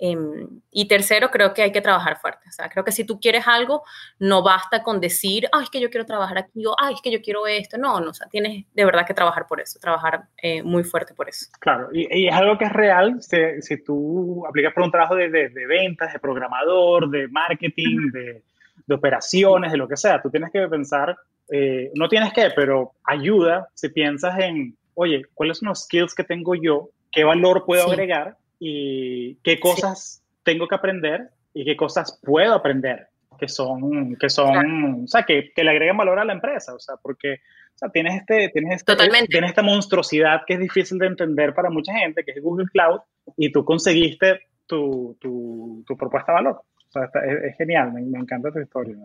[0.00, 2.48] Em, y tercero, creo que hay que trabajar fuerte.
[2.48, 3.82] O sea, creo que si tú quieres algo,
[4.20, 7.10] no basta con decir, ay, es que yo quiero trabajar aquí o ay, es que
[7.10, 7.78] yo quiero esto.
[7.78, 11.14] No, no, o sea, tienes de verdad que trabajar por eso, trabajar eh, muy fuerte
[11.14, 11.46] por eso.
[11.58, 13.20] Claro, y, es algo que es real.
[13.20, 18.42] Si, si tú aplicas por un trabajo de, de, ventas, de programador, de marketing, de,
[18.86, 21.16] de, operaciones, de lo que sea, tú tienes que pensar,
[21.50, 26.22] eh, no tienes que, pero ayuda si piensas en, oye, ¿cuáles son los skills que
[26.22, 26.90] tengo yo?
[27.10, 28.36] ¿Qué valor puedo agregar?
[28.58, 33.08] Y qué cosas tengo que aprender y qué cosas puedo aprender.
[33.38, 36.80] que son, que son, o sea, que, que, le agregan valor a la empresa, o
[36.80, 38.96] sea, porque o sea, tienes, este, tienes, este,
[39.28, 42.98] tienes esta monstruosidad que es difícil de entender para mucha gente, que es Google Cloud,
[43.36, 46.62] y tú conseguiste tu, tu, tu propuesta de valor.
[46.88, 47.08] O sea,
[47.44, 48.96] es, genial, me, me, encanta tu historia.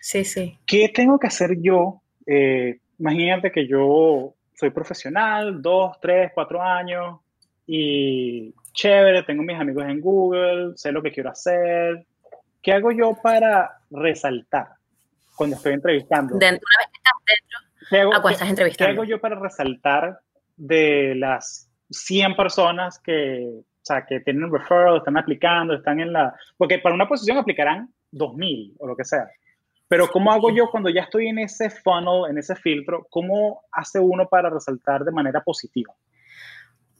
[0.00, 0.56] Sí, sí.
[0.64, 2.02] ¿Qué tengo que hacer yo?
[2.26, 7.18] Eh, imagínate que yo soy profesional, dos, tres, cuatro años,
[7.66, 12.06] y chévere, tengo mis amigos en Google, sé lo que quiero hacer.
[12.62, 14.68] ¿Qué hago yo para resaltar
[15.34, 16.36] cuando estoy entrevistando?
[16.38, 17.12] Dentro, una vez que estás
[17.90, 18.92] dentro, ¿a cuál estás entrevistando?
[18.92, 20.20] ¿Qué hago yo para resaltar
[20.56, 26.12] de las 100 personas que, o sea, que tienen un referral, están aplicando, están en
[26.12, 26.34] la...
[26.56, 29.28] Porque para una posición aplicarán 2.000 o lo que sea.
[29.88, 33.06] Pero ¿cómo hago yo cuando ya estoy en ese funnel, en ese filtro?
[33.10, 35.92] ¿Cómo hace uno para resaltar de manera positiva?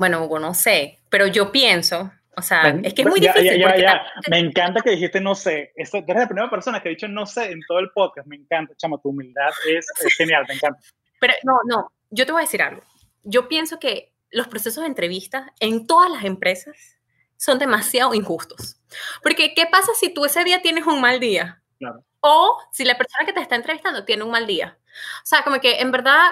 [0.01, 3.61] Bueno, Hugo, no sé, pero yo pienso, o sea, es que es muy difícil.
[3.61, 4.03] Ya, ya, ya.
[4.31, 5.75] Me encanta que dijiste no sé.
[5.77, 8.27] Esto, eres la primera persona que ha dicho no sé en todo el podcast.
[8.27, 10.81] Me encanta, chamo, tu humildad es, es genial, me encanta.
[11.21, 12.81] Pero no, no, yo te voy a decir algo.
[13.25, 16.99] Yo pienso que los procesos de entrevista en todas las empresas
[17.37, 18.81] son demasiado injustos.
[19.23, 21.63] Porque, ¿qué pasa si tú ese día tienes un mal día?
[21.79, 22.07] Claro.
[22.21, 24.79] O si la persona que te está entrevistando tiene un mal día.
[25.23, 26.31] O sea, como que en verdad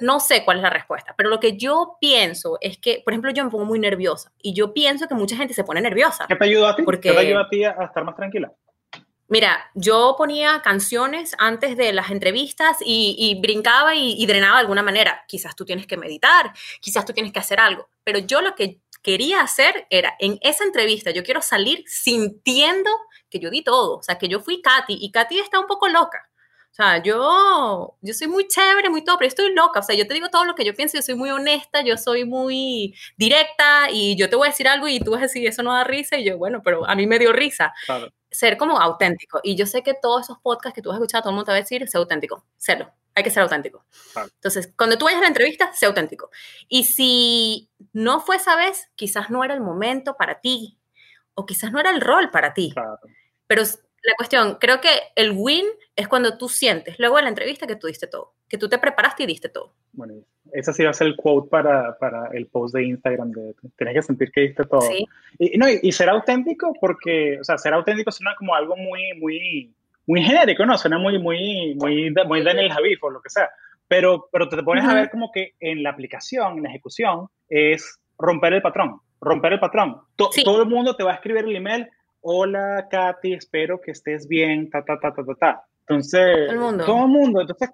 [0.00, 3.30] no sé cuál es la respuesta, pero lo que yo pienso es que, por ejemplo,
[3.30, 6.26] yo me pongo muy nerviosa y yo pienso que mucha gente se pone nerviosa.
[6.28, 6.82] ¿Qué te ayuda a ti?
[6.82, 8.52] Porque, ¿Qué te ayuda a ti a estar más tranquila?
[9.30, 14.82] Mira, yo ponía canciones antes de las entrevistas y, brincaba y, y, drenaba de alguna
[14.82, 15.24] manera.
[15.28, 18.80] Quizás tú tienes que meditar, quizás tú tienes que hacer algo, pero yo lo que
[19.02, 22.90] quería hacer era, en esa entrevista, yo quiero salir sintiendo
[23.30, 25.88] que yo di todo, o sea, que yo fui Katy y Katy está un poco
[25.88, 26.27] loca.
[26.78, 29.80] O sea, yo, yo soy muy chévere, muy todo, pero estoy loca.
[29.80, 31.96] O sea, yo te digo todo lo que yo pienso, yo soy muy honesta, yo
[31.96, 35.44] soy muy directa y yo te voy a decir algo y tú vas a decir,
[35.44, 36.18] eso no da risa.
[36.18, 37.74] Y yo, bueno, pero a mí me dio risa.
[38.30, 39.40] Ser como auténtico.
[39.42, 41.50] Y yo sé que todos esos podcasts que tú has escuchado, todo el mundo te
[41.50, 42.92] va a decir, sé auténtico, serlo.
[43.16, 43.84] Hay que ser auténtico.
[44.36, 46.30] Entonces, cuando tú vayas a la entrevista, sé auténtico.
[46.68, 50.78] Y si no fue esa vez, quizás no era el momento para ti
[51.34, 52.72] o quizás no era el rol para ti.
[53.48, 53.62] Pero
[54.08, 55.64] la cuestión, creo que el win
[55.96, 58.78] es cuando tú sientes, luego de la entrevista, que tú diste todo, que tú te
[58.78, 59.74] preparaste y diste todo.
[59.92, 60.14] Bueno,
[60.52, 63.94] ese sí va a ser el quote para, para el post de Instagram, de tienes
[63.94, 64.82] que sentir que diste todo.
[64.82, 65.04] Sí.
[65.38, 69.74] Y, no, y, ser auténtico, porque, o sea, ser auténtico suena como algo muy, muy,
[70.06, 70.78] muy genérico, ¿no?
[70.78, 73.50] Suena muy, muy, muy, muy Daniel Javif o lo que sea.
[73.86, 77.98] Pero, pero te pones a ver como que en la aplicación, en la ejecución, es
[78.18, 80.02] romper el patrón, romper el patrón.
[80.16, 81.88] Todo el mundo te va a escribir el email,
[82.20, 85.64] hola Katy, espero que estés bien, ta, ta, ta, ta, ta, ta.
[85.80, 86.84] Entonces, todo el mundo.
[86.84, 87.40] Todo el mundo.
[87.40, 87.70] Entonces,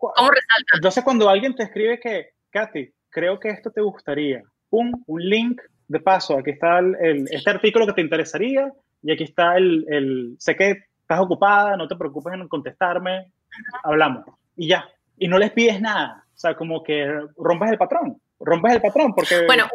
[0.75, 5.61] entonces, cuando alguien te escribe que, Katy, creo que esto te gustaría, un, un link
[5.89, 8.73] de paso, aquí está el, este artículo que te interesaría
[9.03, 13.33] y aquí está el, el, sé que estás ocupada, no te preocupes en contestarme,
[13.83, 14.25] hablamos
[14.57, 14.89] y ya.
[15.17, 19.15] Y no les pides nada, o sea, como que rompes el patrón, rompes el patrón
[19.15, 19.47] porque...
[19.47, 19.69] Bueno,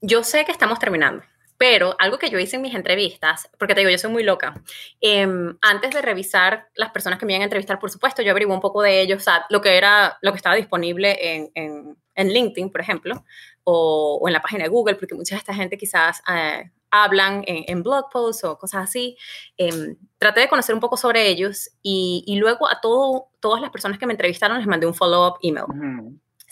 [0.00, 1.22] yo sé que estamos terminando.
[1.56, 4.54] Pero algo que yo hice en mis entrevistas, porque te digo, yo soy muy loca,
[5.00, 8.52] em, antes de revisar las personas que me iban a entrevistar, por supuesto, yo averigué
[8.52, 12.28] un poco de ellos, o lo que era, lo que estaba disponible en, en, en
[12.28, 13.24] LinkedIn, por ejemplo,
[13.64, 17.64] o, en la página de Google, porque mucha de esta gente quizás eh, hablan en,
[17.66, 19.16] en, blog posts o cosas así.
[19.56, 23.70] Eh, traté de conocer un poco sobre ellos y, y luego a todo, todas las
[23.70, 25.66] personas que me entrevistaron les mandé un follow-up email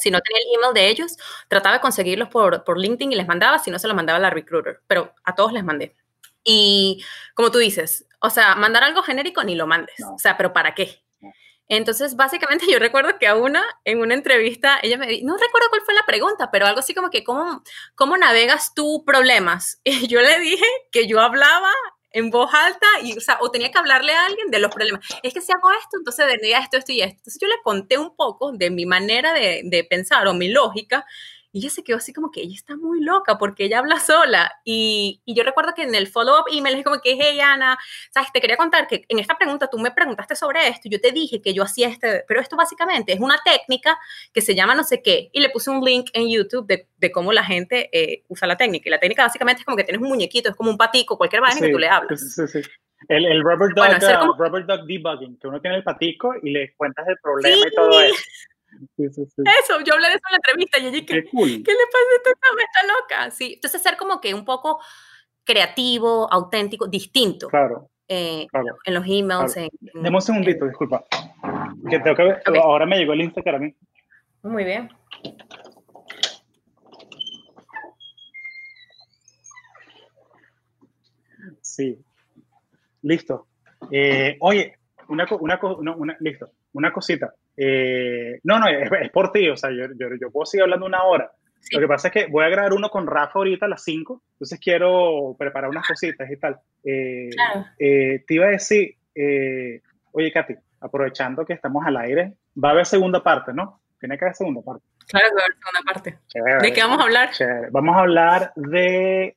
[0.03, 1.17] si no tenía el email de ellos,
[1.49, 4.21] trataba de conseguirlos por, por LinkedIn y les mandaba, si no se los mandaba a
[4.23, 5.95] la recruiter, pero a todos les mandé.
[6.45, 10.53] Y como tú dices, o sea, mandar algo genérico ni lo mandes, o sea, pero
[10.53, 11.03] ¿para qué?
[11.69, 15.69] Entonces, básicamente yo recuerdo que a una, en una entrevista, ella me dijo, no recuerdo
[15.71, 17.63] cuál fue la pregunta, pero algo así como que, ¿cómo,
[17.95, 19.81] cómo navegas tú problemas?
[19.85, 21.71] Y yo le dije que yo hablaba
[22.13, 25.07] en voz alta y, o sea, o tenía que hablarle a alguien de los problemas.
[25.23, 27.17] Es que si hago esto, entonces vendría esto, esto y esto.
[27.17, 31.05] Entonces yo le conté un poco de mi manera de, de pensar o mi lógica
[31.53, 34.51] y ella se quedó así como que ella está muy loca porque ella habla sola.
[34.65, 37.79] Y, y yo recuerdo que en el follow-up email es como que, hey, Ana,
[38.11, 38.33] ¿sabes?
[38.33, 40.89] Te quería contar que en esta pregunta tú me preguntaste sobre esto.
[40.89, 43.99] Yo te dije que yo hacía este, pero esto básicamente es una técnica
[44.33, 45.29] que se llama no sé qué.
[45.33, 48.57] Y le puse un link en YouTube de, de cómo la gente eh, usa la
[48.57, 48.89] técnica.
[48.89, 51.43] Y la técnica básicamente es como que tienes un muñequito, es como un patico, cualquier
[51.43, 52.19] vaina que tú le hablas.
[52.19, 52.71] Sí, sí, sí.
[53.09, 56.73] El, el rubber, dog, uh, rubber dog debugging, que uno tiene el patico y le
[56.77, 58.15] cuentas el problema y todo eso.
[58.97, 62.17] Eso, yo hablé de eso en la entrevista y allí, ¿qué, ¿qué le pasa a
[62.17, 63.31] esta está loca?
[63.31, 64.81] Sí, entonces ser como que un poco
[65.45, 67.49] creativo, auténtico, distinto.
[67.49, 67.91] Claro.
[68.09, 68.47] Eh,
[68.85, 69.55] En los emails.
[69.55, 69.69] Claro.
[69.81, 71.05] Deme un segundito, disculpa.
[71.89, 72.61] Que tengo que ver, okay.
[72.61, 73.75] Ahora me llegó el Instagram a mí.
[74.43, 74.91] Muy bien.
[81.61, 81.99] Sí.
[83.03, 83.49] Listo.
[83.91, 87.35] Eh, oye, una, una, una, listo, una cosita.
[87.57, 91.03] Eh, no, no, es, por ti, o sea, yo, yo, yo, puedo seguir hablando una
[91.05, 91.31] hora.
[91.71, 94.23] Lo que pasa es que voy a grabar uno con Rafa ahorita a las 5,
[94.33, 96.59] entonces quiero preparar unas cositas y tal.
[96.85, 97.31] Eh,
[97.79, 98.97] eh, te iba a decir,
[100.11, 103.81] oye, Katy, aprovechando que estamos al aire, va a haber segunda parte, ¿no?
[104.01, 104.85] Tiene que haber segunda parte.
[105.07, 106.67] Claro que va a haber segunda parte.
[106.67, 107.31] ¿De qué vamos a hablar?
[107.71, 109.37] Vamos a hablar de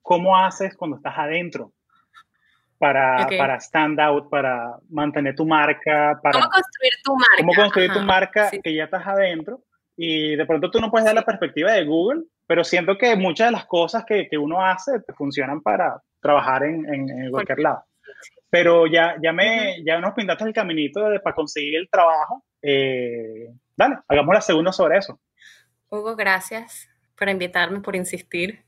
[0.00, 1.72] cómo haces cuando estás adentro
[2.80, 6.40] para, para stand out, para mantener tu marca, para...
[6.40, 7.36] ¿Cómo construir tu marca?
[7.36, 9.60] ¿Cómo construir tu marca que ya estás adentro?
[9.98, 13.48] Y de pronto tú no puedes dar la perspectiva de Google, pero siento que muchas
[13.48, 17.84] de las cosas que, que uno hace te funcionan para trabajar en, en, cualquier lado.
[18.48, 22.42] Pero ya, ya, me, ya nos pintaste el caminito de, para conseguir el trabajo.
[22.62, 25.20] Eh, dale, hagamos la segunda sobre eso.
[25.90, 28.64] Hugo, gracias por invitarme, por insistir.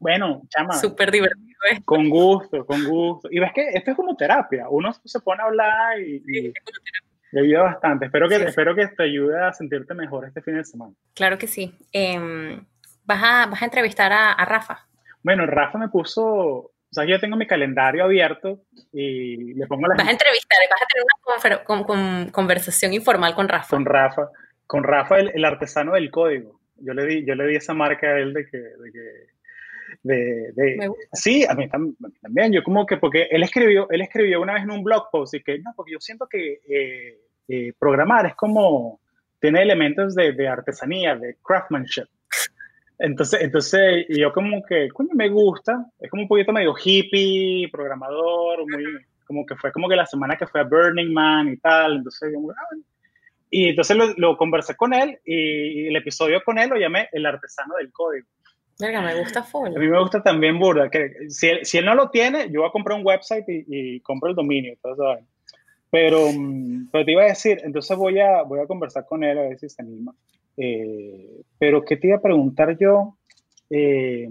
[0.00, 0.74] Bueno, chama.
[0.74, 1.58] Súper divertido.
[1.70, 1.82] ¿eh?
[1.84, 3.28] Con gusto, con gusto.
[3.30, 4.66] Y ves que esto es como terapia.
[4.70, 8.06] Uno se pone a hablar y, y, ayuda bastante.
[8.06, 10.94] Espero que, espero que te ayude a sentirte mejor este fin de semana.
[11.14, 11.78] Claro que sí.
[11.92, 12.64] Em,
[13.04, 14.86] ¿vas, a, ¿vas, a, entrevistar a, Rafa?
[15.22, 18.62] Bueno, Rafa me puso, o sea, yo tengo mi calendario abierto
[18.94, 19.96] y le pongo la...
[19.96, 20.86] Vas a entrevistar, vas a
[21.36, 23.68] tener una conversación informal con Rafa.
[23.68, 24.30] Con Rafa,
[24.66, 26.58] con Rafa, el, artesano del código.
[26.76, 29.39] Yo le di, yo le di esa marca a él de que, de que
[30.02, 34.62] de, sí, a mí también, yo como que, porque él escribió, él escribió una vez
[34.62, 38.34] en un blog post y que, no, porque yo siento que eh, eh, programar es
[38.34, 39.00] como,
[39.38, 42.06] tiene elementos de, de, artesanía, de craftsmanship.
[42.98, 48.60] Entonces, entonces, yo como que, coño, me gusta, es como un poquito medio hippie, programador,
[48.70, 48.84] muy,
[49.26, 52.32] como que fue como que la semana que fue a Burning Man y tal, entonces
[52.32, 52.40] yo,
[53.50, 57.26] y entonces lo, lo, conversé con él y el episodio con él lo llamé El
[57.26, 58.26] artesano del código
[58.80, 59.68] me gusta full.
[59.68, 60.90] A mí me gusta también burda.
[60.90, 64.00] Que si, él, si él no lo tiene, yo voy a comprar un website y,
[64.00, 64.74] compro el dominio.
[65.90, 69.38] Pero, mm, pero te iba a decir, entonces voy a, voy a conversar con él
[69.38, 70.14] a ver si se anima.
[70.56, 73.16] Eh, pero, ¿qué te iba a preguntar yo?
[73.68, 74.28] Eh,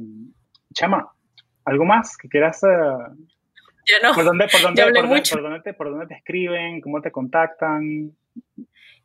[0.74, 1.12] Chama,
[1.66, 2.62] ¿algo más que quieras?
[2.64, 3.16] Uh,
[3.88, 4.14] ya no.
[4.14, 6.80] ¿Por dónde, por dónde, por, dónde, te, ¿Por dónde te escriben?
[6.82, 8.12] ¿Cómo te contactan?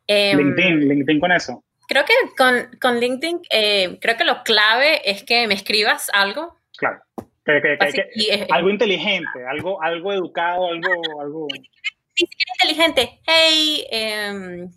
[0.07, 1.65] Em, LinkedIn, LinkedIn con eso.
[1.89, 6.59] Creo que con, con LinkedIn, eh, creo que lo clave es que me escribas algo.
[6.77, 7.01] Claro.
[8.51, 11.21] algo inteligente, algo, algo educado, algo...
[11.21, 11.49] algo...
[12.17, 12.29] Sí,
[12.63, 13.19] inteligente.
[13.27, 14.69] Hey, eh,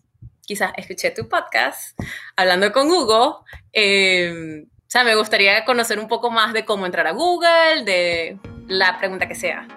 [0.48, 1.96] quizás escuché tu podcast
[2.36, 3.46] hablando con Hugo.
[3.72, 8.40] Eh, o sea, me gustaría conocer un poco más de cómo entrar a Google, de
[8.68, 9.68] la pregunta que sea.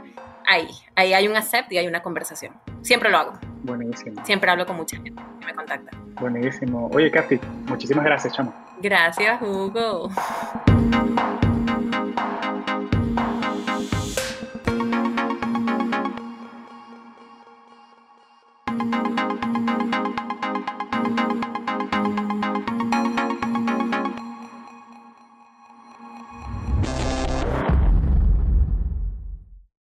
[0.47, 2.59] Ahí, ahí hay un accept y hay una conversación.
[2.83, 3.50] Siempre lo hago.
[3.63, 4.25] Buenísimo.
[4.25, 5.91] Siempre hablo con mucha gente que me contacta.
[6.21, 6.91] Buenísimo.
[6.93, 8.55] Oye, Katy, muchísimas gracias, chamo.
[8.81, 10.11] Gracias, Hugo.